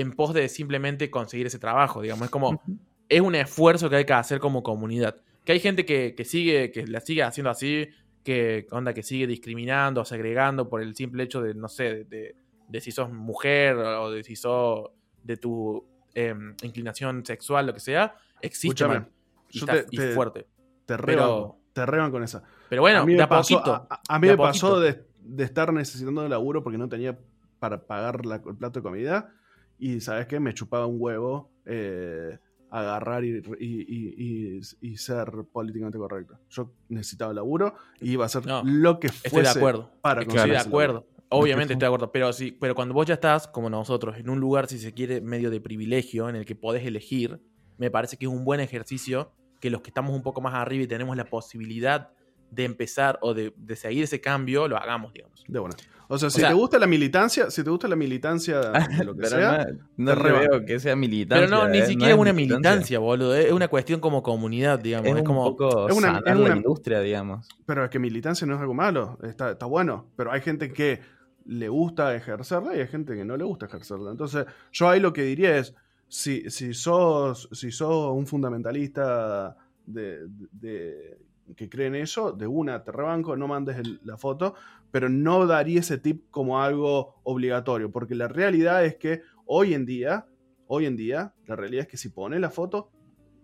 [0.00, 2.60] en pos de simplemente conseguir ese trabajo, digamos, es como,
[3.08, 5.16] es un esfuerzo que hay que hacer como comunidad.
[5.44, 7.88] Que hay gente que, que sigue, que la sigue haciendo así,
[8.22, 12.36] que onda, que sigue discriminando, segregando por el simple hecho de, no sé, de, de-
[12.68, 14.90] de si sos mujer o de si sos
[15.22, 15.82] de tu
[16.14, 19.08] em, inclinación sexual, lo que sea, existe Escúchame, man,
[19.50, 20.40] y, está- te- y te- fuerte.
[20.84, 22.42] Te Pero- reban, te reban con esa.
[22.68, 23.72] Pero bueno, a mí de me a pasó, poquito.
[23.88, 27.18] a- a mí de me pasó de, de estar necesitando de laburo porque no tenía
[27.58, 29.32] para pagar la- el plato de comida.
[29.78, 32.38] Y sabes qué, me chupaba un huevo eh,
[32.70, 36.38] agarrar y, y- y- y- ser políticamente correcto.
[36.50, 39.90] Yo necesitaba laburo y iba a hacer No, lo que fuese Estoy de acuerdo.
[40.02, 40.94] para Estoy conseguir de ese acuerdo.
[40.94, 41.18] laburo.
[41.30, 42.12] Obviamente estoy de acuerdo.
[42.12, 45.20] Pero sí, pero cuando vos ya estás, como nosotros, en un lugar, si se quiere,
[45.20, 47.40] medio de privilegio, en el que podés elegir,
[47.76, 50.84] me parece que es un buen ejercicio que los que estamos un poco más arriba
[50.84, 52.10] y tenemos la posibilidad
[52.50, 55.44] de empezar o de, de seguir ese cambio, lo hagamos, digamos.
[55.46, 55.76] De buena.
[56.10, 58.60] O sea, si sea- te gusta la militancia, si te gusta la militancia
[58.98, 59.66] de lo que Pero sea,
[59.98, 61.46] no, no te veo que sea militancia.
[61.46, 62.70] Pero no, ni eh, siquiera es una militancia.
[62.70, 63.34] militancia, boludo.
[63.34, 65.06] Es una cuestión como comunidad, digamos.
[65.08, 65.44] Es, Es, un como.
[65.44, 67.46] poco es una- es una- la industria, digamos.
[67.66, 70.06] Pero es que militancia no es algo malo, está, está bueno.
[70.16, 71.00] Pero hay gente que
[71.44, 74.10] le gusta ejercerla y hay gente que no le gusta ejercerla.
[74.10, 75.74] Entonces, yo ahí lo que diría es,
[76.08, 81.18] si, si, sos, si sos un fundamentalista de, de-
[81.56, 84.54] que cree en eso, de una te rebanco, no mandes la foto,
[84.90, 89.86] pero no daría ese tip como algo obligatorio, porque la realidad es que hoy en
[89.86, 90.26] día,
[90.66, 92.90] hoy en día, la realidad es que si pones la foto,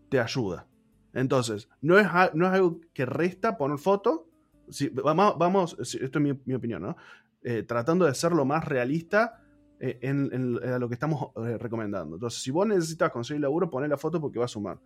[0.08, 0.66] te ayuda.
[1.12, 4.28] Entonces, no es, no es algo que resta poner foto.
[4.68, 6.96] Si, vamos, vamos, esto es mi, opinión, ¿no?
[7.42, 9.40] Eh, tratando de ser lo más realista
[9.78, 12.16] eh, en lo que estamos eh, recomendando.
[12.16, 14.78] Entonces, si vos necesitas conseguir laburo, poné la foto porque va a sumar.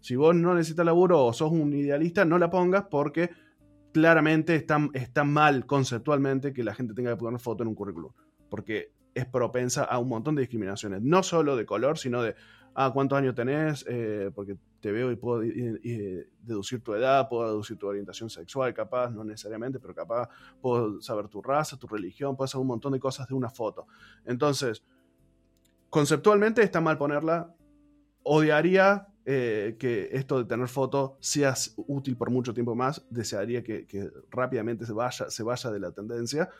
[0.00, 3.30] Si vos no necesitas laburo o sos un idealista, no la pongas porque
[3.92, 8.12] claramente está, está mal conceptualmente que la gente tenga que poner foto en un currículum.
[8.48, 11.02] Porque es propensa a un montón de discriminaciones.
[11.02, 12.34] No solo de color, sino de,
[12.74, 13.84] ah, ¿cuántos años tenés?
[13.88, 19.10] Eh, porque te veo y puedo deducir tu edad, puedo deducir tu orientación sexual, capaz,
[19.10, 20.28] no necesariamente, pero capaz
[20.60, 23.86] puedo saber tu raza, tu religión, puedo saber un montón de cosas de una foto.
[24.24, 24.82] Entonces,
[25.90, 27.54] conceptualmente está mal ponerla.
[28.22, 33.04] Odiaría eh, que esto de tener foto sea útil por mucho tiempo más.
[33.10, 36.50] Desearía que, que rápidamente se vaya, se vaya de la tendencia.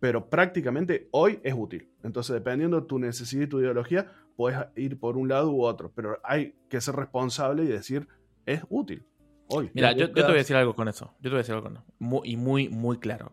[0.00, 1.90] Pero prácticamente hoy es útil.
[2.02, 5.92] Entonces, dependiendo de tu necesidad y tu ideología, puedes ir por un lado u otro.
[5.94, 8.08] Pero hay que ser responsable y decir,
[8.46, 9.04] es útil.
[9.48, 9.70] Hoy.
[9.74, 11.12] Mira, yo, yo te voy a decir algo con eso.
[11.18, 11.84] Yo te voy a decir algo con eso.
[11.98, 13.32] Mu- y muy, muy claro.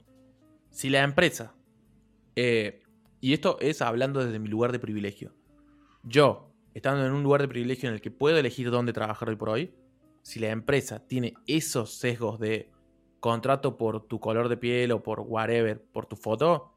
[0.72, 1.56] Si la empresa,
[2.36, 2.82] eh,
[3.22, 5.34] y esto es hablando desde mi lugar de privilegio,
[6.04, 9.36] yo, estando en un lugar de privilegio en el que puedo elegir dónde trabajar hoy
[9.36, 9.74] por hoy,
[10.22, 12.70] si la empresa tiene esos sesgos de
[13.20, 16.76] contrato por tu color de piel o por whatever, por tu foto,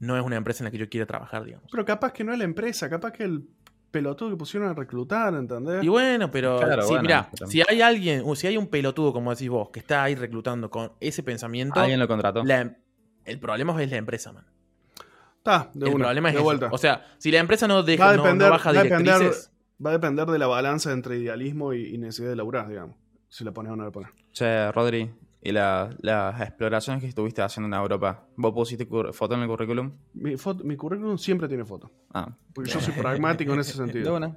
[0.00, 1.68] no es una empresa en la que yo quiera trabajar, digamos.
[1.70, 3.44] Pero capaz que no es la empresa, capaz que el
[3.92, 5.84] pelotudo que pusieron a reclutar, ¿entendés?
[5.84, 8.66] Y bueno, pero Claro, sí, bueno, mira, pero- si hay alguien, o si hay un
[8.66, 12.42] pelotudo, como decís vos, que está ahí reclutando con ese pensamiento, Alguien lo contrató.
[12.42, 12.74] la em-
[13.24, 14.44] el problema es la empresa, man.
[15.40, 16.44] Está, de el una, problema es de eso.
[16.44, 16.68] vuelta.
[16.70, 18.84] O sea, si la empresa no Va deja, a no- depender- no, baja va a
[18.84, 19.50] depender- directrices,
[19.84, 22.96] Va a depender de la balanza entre idealismo y, y necesidad de laburar, digamos.
[23.30, 24.10] Si la pones o no la pones.
[24.32, 25.10] Che, Rodri,
[25.42, 28.24] ¿y la- las exploraciones que estuviste haciendo en Europa?
[28.36, 29.92] ¿Vos pusiste foto en el currículum?
[30.14, 31.90] Mi, foto- mi currículum siempre tiene foto.
[32.12, 34.18] Ah, Porque yo soy pragmático en ese sentido.
[34.20, 34.36] no,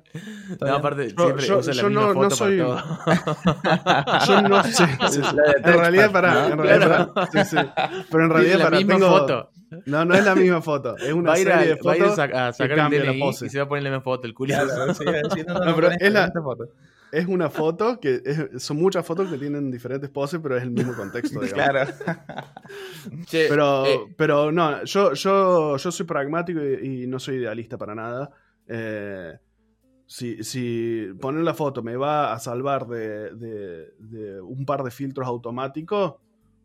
[0.61, 0.73] bien.
[0.73, 2.83] aparte, Yo- siempre yo- usa la yo misma no- no foto soy- para
[3.25, 4.25] todo.
[4.27, 4.85] Yo no sé.
[5.09, 5.37] sí, sí.
[5.63, 6.47] En realidad, para.
[6.47, 7.65] En realidad, para- sí, sí.
[8.11, 8.77] Pero en realidad, la para.
[8.77, 9.49] misma tengo- foto.
[9.87, 10.95] No, no es la misma foto.
[10.97, 12.15] Es una Va a serie de va a, ir a fotos.
[12.15, 13.45] sa- a sacar el cambia la DNI pose.
[13.47, 14.53] y se va a poner la misma foto, el culo.
[14.53, 16.65] Claro, sí, sí, no, no, No, pero es la- esta foto.
[17.13, 20.71] Es una foto que es- son muchas fotos que tienen diferentes poses, pero es el
[20.71, 21.53] mismo contexto, digamos.
[21.53, 21.91] Claro.
[23.27, 27.77] Che, Pero, eh, pero no, yo, yo, yo soy pragmático y, y no soy idealista
[27.77, 28.31] para nada.
[28.67, 29.37] Eh,
[30.05, 34.91] si, si poner la foto me va a salvar de, de- de un par de
[34.91, 36.15] filtros automáticos,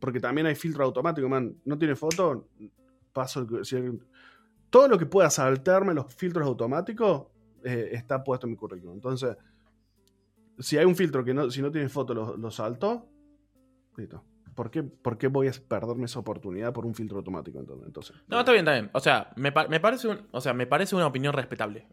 [0.01, 1.57] porque también hay filtro automático, man.
[1.65, 2.49] No tiene foto,
[3.13, 3.77] paso el- si
[4.71, 7.27] todo lo que pueda saltarme los filtros automáticos
[7.65, 8.95] eh, está puesto en mi currículum.
[8.95, 9.37] Entonces,
[10.59, 13.07] si hay un filtro que no, si no tiene foto, lo, lo salto,
[13.97, 14.25] listo.
[14.55, 17.61] ¿Por qué, ¿Por qué voy a perderme esa oportunidad por un filtro automático?
[17.61, 18.91] Entonces, entonces No, está bien, está bien.
[18.93, 21.87] O sea, me, pa- me parece, un- o sea, me parece una opinión respetable.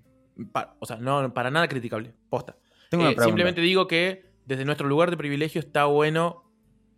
[0.52, 2.14] Pa- o sea, no para nada criticable.
[2.30, 2.58] Posta.
[2.90, 3.26] Tengo una Eh, pregunta.
[3.26, 6.44] simplemente digo que desde nuestro lugar de privilegio está bueno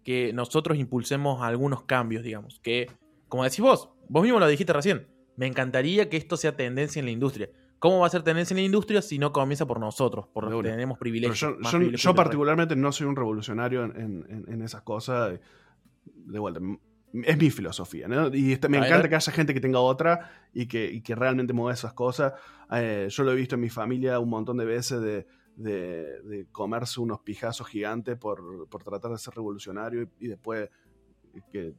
[0.03, 2.59] que nosotros impulsemos algunos cambios, digamos.
[2.61, 2.89] Que,
[3.27, 7.05] como decís vos, vos mismo lo dijiste recién, me encantaría que esto sea tendencia en
[7.05, 7.49] la industria.
[7.79, 10.27] ¿Cómo va a ser tendencia en la industria si no comienza por nosotros?
[10.27, 10.69] Por los De que una.
[10.71, 11.39] tenemos privilegios.
[11.39, 15.39] yo, yo- privilegios yo particularmente no soy un revolucionario en, en- en- en esas cosas.
[16.05, 16.59] De vuelta,
[17.23, 18.33] es mi filosofía, ¿no?
[18.33, 21.53] Y este- me encanta que haya gente que tenga otra y que, y que realmente
[21.53, 22.33] mueva esas cosas.
[22.71, 26.47] Eh, yo lo he visto en mi familia un montón de veces de, de- de
[26.51, 30.69] comerse unos pijazos gigantes por, por tratar de ser revolucionario y, y después
[31.51, 31.75] que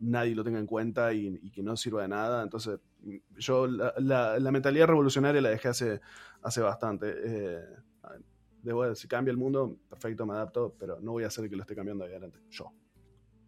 [0.00, 2.42] nadie lo tenga en cuenta y, y que no sirva de nada.
[2.42, 2.78] Entonces,
[3.38, 6.00] yo la, la- la mentalidad revolucionaria la dejé hace,
[6.42, 7.14] hace bastante.
[7.24, 7.60] Eh,
[8.62, 11.50] de vuelta, si cambia el mundo, perfecto, me adapto, pero no voy a hacer el
[11.50, 12.40] que lo esté cambiando ahí adelante.
[12.50, 12.72] Yo.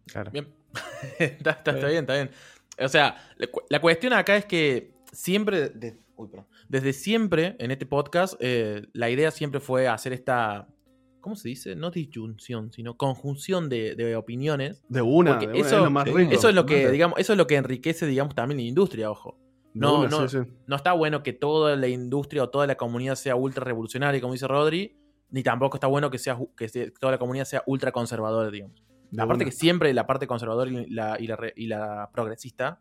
[0.05, 0.31] Claro.
[0.31, 0.47] Bien.
[1.19, 2.29] está, está- está bien, está bien.
[2.79, 6.47] O sea, la, cu- la cuestión acá es que siempre, de- uy, perdón.
[6.69, 10.69] desde siempre en este podcast, eh, la idea siempre fue hacer esta,
[11.19, 11.75] ¿cómo se dice?
[11.75, 14.81] No disyunción, sino conjunción de, de opiniones.
[14.87, 16.31] De una, Porque de una, eso- es lo más sí, rico.
[16.31, 19.37] Eso es lo que, digamos, eso es lo que enriquece, digamos, también la industria, ojo.
[19.73, 20.27] No, no.
[20.27, 20.51] sí, sí.
[20.67, 24.33] No está bueno que toda la industria o toda la comunidad sea ultra revolucionaria, como
[24.33, 24.95] dice Rodri,
[25.29, 26.67] ni tampoco está bueno que, sea, que
[26.99, 28.81] toda la comunidad sea ultra conservadora, digamos.
[29.11, 29.51] De Aparte una.
[29.51, 32.79] que siempre la parte conservadora y la, y la, re- y la progresista,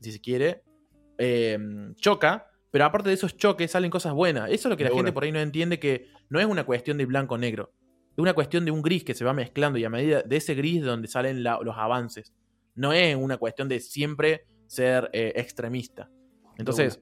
[0.00, 0.62] si se quiere,
[1.18, 1.58] eh,
[1.96, 4.50] choca, pero aparte de esos choques salen cosas buenas.
[4.50, 6.96] Eso es lo que la gente por ahí no entiende, que no es una cuestión
[6.98, 7.72] de blanco-negro,
[8.12, 10.54] es una cuestión de un gris que se va mezclando y a medida de ese
[10.54, 12.32] gris es donde salen la- los avances.
[12.74, 16.08] No es una cuestión de siempre ser eh, extremista.
[16.62, 17.00] Entonces,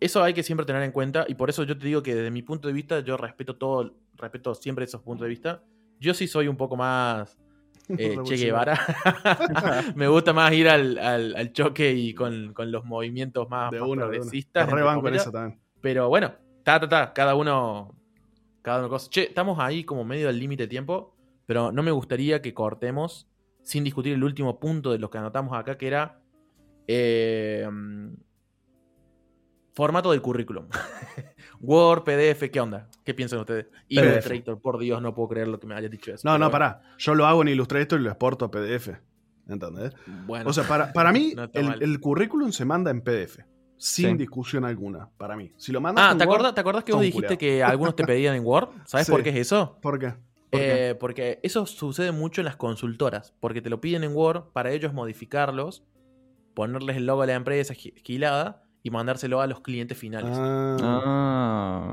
[0.00, 2.30] eso hay que siempre tener en cuenta y por eso yo te digo que desde
[2.30, 5.62] mi punto de vista yo respeto todo, respeto siempre esos puntos de vista.
[6.00, 7.36] Yo sí soy un poco más
[7.88, 8.78] eh, Che Guevara.
[9.96, 13.80] Me gusta más ir al, al- al choque y con, con los movimientos más, De
[13.80, 14.16] más una, de una.
[14.18, 14.70] progresistas.
[14.70, 15.22] Rebanco en comillas.
[15.22, 15.60] eso también.
[15.80, 16.32] Pero bueno,
[16.64, 17.94] ta, ta, ta, cada uno.
[18.62, 19.08] Cada uno cosa.
[19.10, 23.26] Che, estamos ahí como medio al límite de tiempo, pero no me gustaría que cortemos
[23.62, 26.20] sin discutir el último punto de lo que anotamos acá, que era.
[26.86, 27.66] eh,
[29.78, 30.66] formato del currículum.
[31.60, 32.88] Word, PDF, ¿qué onda?
[33.04, 33.66] ¿Qué piensan ustedes?
[33.88, 36.26] Illustrator, por Dios, no puedo creer lo que me hayas dicho eso.
[36.26, 36.50] No, no, bueno.
[36.50, 36.82] pará.
[36.98, 38.90] Yo lo hago en Illustrator y lo exporto a PDF.
[39.48, 39.92] ¿Entendés?
[40.26, 43.38] Bueno, O sea, para, para mí, No el, el currículum se manda en PDF.
[43.76, 44.16] Sin Sí.
[44.16, 45.52] discusión alguna, para mí.
[45.56, 47.38] Si lo mandas Ah, en ¿te Word, acuerdas, ¿te acuerdas que vos dijiste culiados.
[47.38, 48.70] que algunos te pedían en Word?
[48.84, 49.12] ¿Sabes Sí.
[49.12, 49.78] por qué es eso?
[49.80, 50.14] ¿Por qué?
[50.50, 50.90] ¿Por qué?
[50.90, 54.72] Eh, porque eso sucede mucho en las consultoras, porque te lo piden en Word para
[54.72, 55.84] ellos modificarlos,
[56.54, 60.30] ponerles el logo de la empresa gi- gilada y mandárselo a los clientes finales.
[60.34, 60.76] Ah,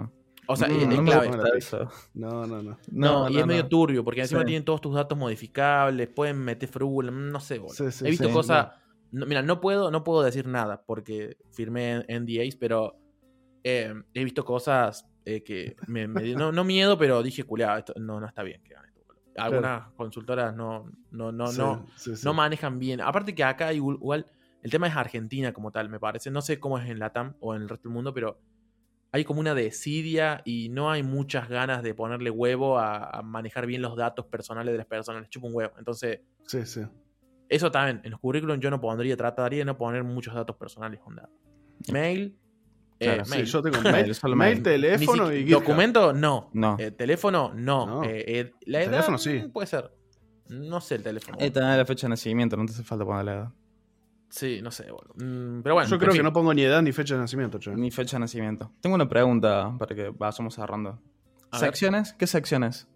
[0.08, 0.10] Ah.
[0.48, 1.30] o sea, no, es, no clave.
[1.58, 1.90] eso.
[2.14, 2.78] no, no, no.
[2.92, 4.48] No, y es medio turbio, porque encima Sí.
[4.48, 7.76] tienen todos tus datos modificables, pueden meter frugula, no sé, boludo.
[7.76, 8.70] Sí, sí, He visto sí, cosas.
[9.12, 12.96] no, mira, no puedo, no puedo decir nada porque firmé NDAs, pero
[13.64, 17.94] eh, he visto cosas eh, que me, me no, no miedo, pero dije, culiado, esto
[18.00, 19.02] no, no está bien que hagan esto.
[19.08, 19.22] boludo".
[19.38, 22.22] Algunas consultoras no, no, no, Sí, no, sí, sí.
[22.24, 23.02] no manejan bien.
[23.02, 24.26] Aparte que acá igual, igual,
[24.66, 26.32] el tema es Argentina como tal, me parece.
[26.32, 28.40] No sé cómo es en Latam o en el resto del mundo, pero
[29.12, 33.68] hay como una desidia y no hay muchas ganas de ponerle huevo a, a manejar
[33.68, 35.22] bien los datos personales de las personas.
[35.22, 35.74] Les chupa un huevo.
[35.78, 36.82] Entonces, Sí, sí.
[37.48, 41.00] eso también, en los currículums yo no pondría, trataría de no poner muchos datos personales.
[41.06, 41.30] Onda.
[41.94, 42.36] Mail,
[43.00, 43.46] eh, Claro, Sí, mail.
[43.46, 44.64] yo tengo Mail, mail, solo mail, mail.
[44.64, 45.44] teléfono y.
[45.46, 46.12] ¿Documento?
[46.12, 46.50] No.
[46.54, 46.76] No.
[46.80, 47.54] Eh, ¿Teléfono?
[47.54, 47.86] No.
[47.86, 48.04] No.
[48.04, 48.92] Eh, eh, ¿La edad?
[48.92, 49.44] Teléfono, sí.
[49.46, 49.92] Mm, Puede ser.
[50.50, 51.38] No sé el teléfono.
[51.40, 53.54] Ahí tenés la fecha de nacimiento, no te hace falta poner la edad.
[54.36, 54.92] Sí, no sé.
[54.92, 55.14] boludo.
[55.16, 55.90] Mm, pero bueno.
[55.90, 57.74] Yo creo que no pongo ni edad ni fecha de nacimiento, che.
[57.74, 58.74] Ni fecha de nacimiento.
[58.82, 61.00] Tengo una pregunta para que vayamos cerrando.
[61.52, 61.70] A ver.
[61.70, 62.14] ¿Secciones?
[62.14, 62.88] ¿Qué secciones?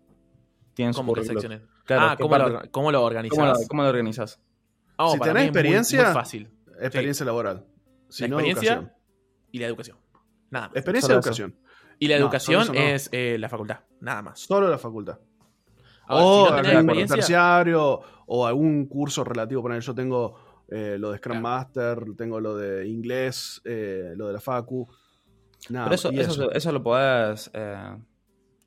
[0.74, 1.62] Tienen su ¿Cómo que secciones?
[1.86, 3.38] Claro, ah, ¿qué ¿cómo lo, parte- cómo lo organizas?
[3.40, 4.42] ¿Cómo, lo, cómo lo organizas?
[4.98, 6.50] Oh, Si para tenés mí es muy- experiencia- muy fácil.
[6.82, 7.66] Experiencia laboral.
[8.10, 8.94] Si La no, experiencia educación.
[9.52, 9.98] y la educación.
[10.50, 10.76] Nada más.
[10.76, 11.30] Experiencia y Solo eso.
[11.30, 11.56] educación.
[12.00, 12.96] Y la No, educación solo eso no.
[12.96, 13.80] es eh, la facultad.
[14.02, 14.40] Nada más.
[14.42, 15.20] Solo la facultad.
[16.06, 19.62] Ahora, o si no tenés algún experiencia, terciario o algún curso relativo.
[19.62, 21.44] Poner, yo tengo eh, lo de Scrum Claro.
[21.44, 24.88] Master, tengo lo de inglés, eh, lo de la Facu.
[25.70, 27.98] Nada, Pero eso, eso, eso lo podés eh,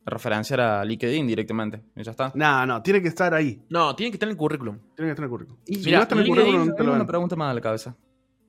[0.04, 1.82] referenciar a LinkedIn directamente.
[1.96, 2.32] Y ya está.
[2.34, 3.64] No, no, tiene que estar ahí.
[3.70, 4.78] No, tiene que estar en el currículum.
[4.94, 5.60] Tiene que estar en el currículum.
[5.66, 7.50] Y si mira, no está en el LinkedIn currículum, no te lo una pregunta más
[7.50, 7.96] a la cabeza.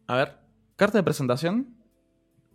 [0.07, 0.37] A ver.
[0.75, 1.75] ¿Carta de presentación?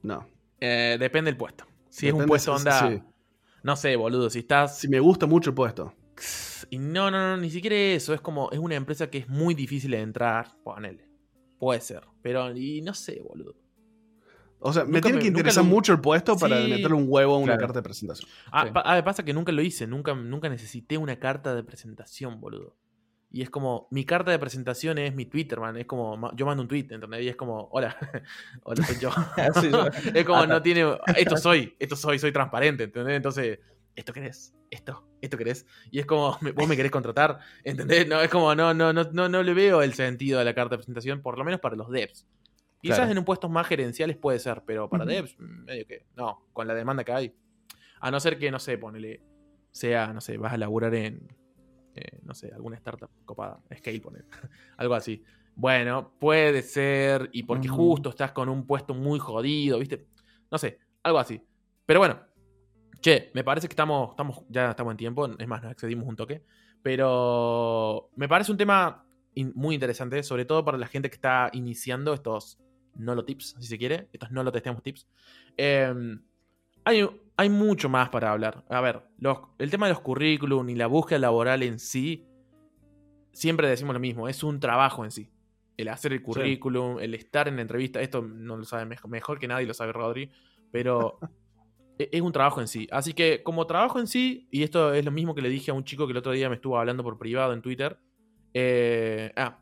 [0.02, 0.26] No.
[0.60, 1.64] eh, depende del puesto.
[1.88, 2.88] Si es un puesto onda.
[2.90, 3.02] sí.
[3.62, 4.28] No sé, boludo.
[4.30, 4.78] Si estás.
[4.78, 5.94] Si me gusta mucho el puesto.
[6.70, 8.14] Y no, no, no, ni siquiera eso.
[8.14, 8.50] Es como.
[8.50, 10.56] Es una empresa que es muy difícil de entrar.
[10.64, 11.08] Ponele.
[11.58, 12.02] Puede ser.
[12.22, 13.56] Pero, y no sé, boludo.
[14.60, 16.68] O sea, me Nunca tiene me- que interesar lo- mucho el puesto para Sí.
[16.70, 17.60] meterle un huevo a una Claro.
[17.60, 18.28] carta de presentación.
[18.50, 18.72] Ah, Sí.
[18.72, 22.76] pa- ah, pasa que nunca lo hice, nunca, nunca necesité una carta de presentación, boludo.
[23.30, 25.76] Y es como, mi carta de presentación es mi Twitter, man.
[25.76, 27.22] Es como, yo mando un tweet, ¿entendés?
[27.22, 27.94] Y es como, hola,
[28.64, 29.10] hola, soy yo.
[29.62, 33.14] Sí, yo- es como, Hasta- no tiene, esto soy, esto soy, soy transparente, ¿entendés?
[33.16, 33.60] Entonces,
[33.98, 34.54] ¿esto querés?
[34.70, 35.66] Esto, esto querés.
[35.90, 38.06] Y es como, vos me querés contratar, ¿entendés?
[38.06, 40.74] No, es como, no, no, no, no, no le veo el sentido a la carta
[40.74, 42.26] de presentación, por lo menos para los devs.
[42.80, 43.10] Quizás Claro.
[43.12, 46.74] en un puestos más gerenciales puede ser, pero para devs, medio que, no, con la
[46.74, 47.34] demanda que hay.
[48.00, 49.20] A no ser que, no sé, ponele,
[49.72, 51.26] sea, no sé, vas a laburar en,
[51.96, 54.24] eh, no sé, alguna startup copada, Scale, poner,
[54.76, 55.24] algo así.
[55.56, 60.06] Bueno, puede ser, y porque justo estás con un puesto muy jodido, ¿viste?
[60.52, 61.42] No sé, algo así.
[61.84, 62.20] Pero bueno,
[63.00, 66.16] che, me parece que estamos, estamos ya estamos en tiempo, es más, nos excedimos un
[66.16, 66.42] toque,
[66.82, 71.50] pero me parece un tema in- muy interesante, sobre todo para la gente que está
[71.52, 72.58] iniciando estos
[72.96, 75.06] Nolo Tips, si se quiere, estos Nolo Testeamos Tips.
[75.56, 75.94] Eh,
[76.84, 78.64] hay, hay mucho más para hablar.
[78.68, 82.26] A ver, los- el tema de los currículum y la búsqueda laboral en sí,
[83.32, 85.30] siempre decimos lo mismo, es un trabajo en sí.
[85.76, 89.38] El hacer el currículum, el estar en la entrevista, esto no lo sabe mejor, mejor
[89.38, 90.30] que nadie, lo sabe Rodri,
[90.72, 91.18] pero
[91.98, 92.86] es un trabajo en sí.
[92.90, 95.74] Así que como trabajo en sí, y esto es lo mismo que le dije a
[95.74, 97.98] un chico que el otro día me estuvo hablando por privado en Twitter,
[98.54, 99.58] eh, ah,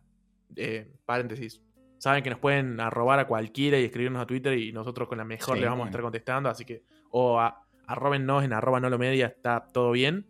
[0.55, 1.63] eh, paréntesis.
[1.99, 5.25] Saben que nos pueden arrobar a cualquiera y escribirnos a Twitter y nosotros con la
[5.25, 5.63] mejor Sí.
[5.63, 6.51] le vamos a estar contestando.
[6.51, 10.27] Así que, o a, arrobennos en arroba no lo media, está todo bien.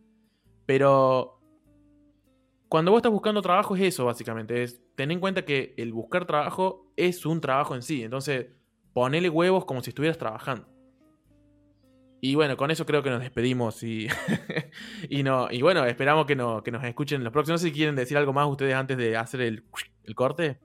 [0.64, 1.40] Pero
[2.68, 4.62] cuando vos estás buscando trabajo es eso, básicamente.
[4.62, 8.02] Es tener en cuenta que el buscar trabajo es un trabajo en sí.
[8.04, 8.46] Entonces,
[8.92, 10.75] ponele huevos como si estuvieras trabajando.
[12.20, 14.08] Y bueno, con eso creo que nos despedimos y,
[15.08, 17.60] y, no, y bueno, esperamos que, no, que nos escuchen en los próximos.
[17.60, 19.64] No sé si quieren decir algo más ustedes antes de hacer el,
[20.04, 20.58] el corte.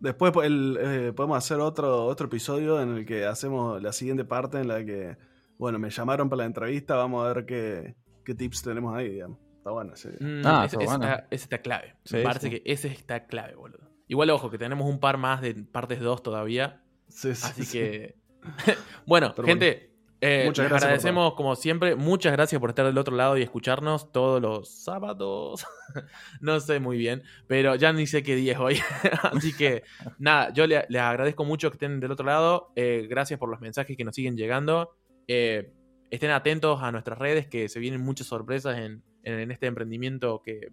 [0.00, 4.60] Después el, eh, podemos hacer otro, otro episodio en el que hacemos la siguiente parte
[4.60, 5.16] en la que,
[5.56, 7.94] bueno, me llamaron para la entrevista, vamos a ver qué,
[8.24, 9.38] qué tips tenemos ahí, digamos.
[9.56, 10.08] Está bueno, sí.
[10.20, 11.04] Mm, Ah, ese, está ese bueno.
[11.04, 11.94] está, ese está clave.
[12.04, 12.50] Sí, Me parece sí.
[12.60, 13.88] que ese está clave, boludo.
[14.08, 16.82] Igual, ojo, que tenemos un par más de partes 2 todavía.
[17.08, 17.78] Sí, sí, Así sí.
[17.78, 18.16] que.
[19.06, 19.92] bueno, Pero gente.
[20.20, 21.94] Eh, Muchas les gracias agradecemos, como siempre.
[21.94, 25.64] Muchas gracias por estar del otro lado y escucharnos todos los sábados.
[26.40, 28.78] no sé muy bien, pero ya ni sé qué día es hoy.
[29.22, 29.82] Así que,
[30.18, 32.72] nada, yo le- les agradezco mucho que estén del otro lado.
[32.76, 34.96] Eh, gracias por los mensajes que nos siguen llegando.
[35.28, 35.72] Eh,
[36.10, 40.42] estén atentos a nuestras redes, que se vienen muchas sorpresas en, en- en este emprendimiento
[40.44, 40.72] que.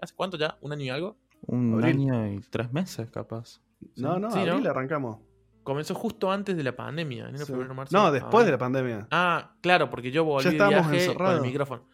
[0.00, 0.58] ¿Hace cuánto ya?
[0.60, 1.16] ¿Un año y algo?
[1.46, 1.96] Un Abril.
[2.10, 3.60] año y tres meses, capaz.
[3.96, 4.52] No, no, Sí, ¿no?
[4.52, 5.18] abril arrancamos.
[5.66, 7.24] Comenzó justo antes de la pandemia.
[7.28, 7.52] enero, Sí.
[7.52, 8.46] febrero, marzo, No, después abril.
[8.46, 9.08] de la pandemia.
[9.10, 11.84] Ah, claro, porque yo volví Ya de estábamos viaje con el micrófono.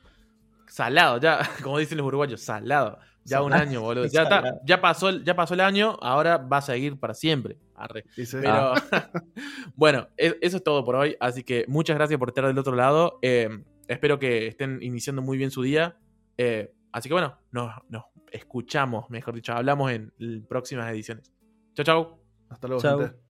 [0.67, 2.99] Salado, ya, como dicen los uruguayos, salado.
[3.25, 4.05] Ya un año, boludo.
[4.07, 4.61] Ya, está- Salado.
[4.67, 7.57] ya, pasó el, ya pasó el año, ahora va a seguir para siempre.
[7.75, 8.05] Arre.
[8.15, 8.75] Dice, Pero
[9.75, 11.17] bueno, e- eso es todo por hoy.
[11.19, 13.19] Así que muchas gracias por estar del otro lado.
[13.23, 13.49] Eh,
[13.89, 15.97] espero que estén iniciando muy bien su día.
[16.37, 20.13] Eh, así que bueno, nos, nos escuchamos, mejor dicho, hablamos en
[20.49, 21.33] próximas ediciones.
[21.75, 22.19] Chau, chau.
[22.51, 22.99] hasta luego, Chau.
[23.01, 23.23] gente.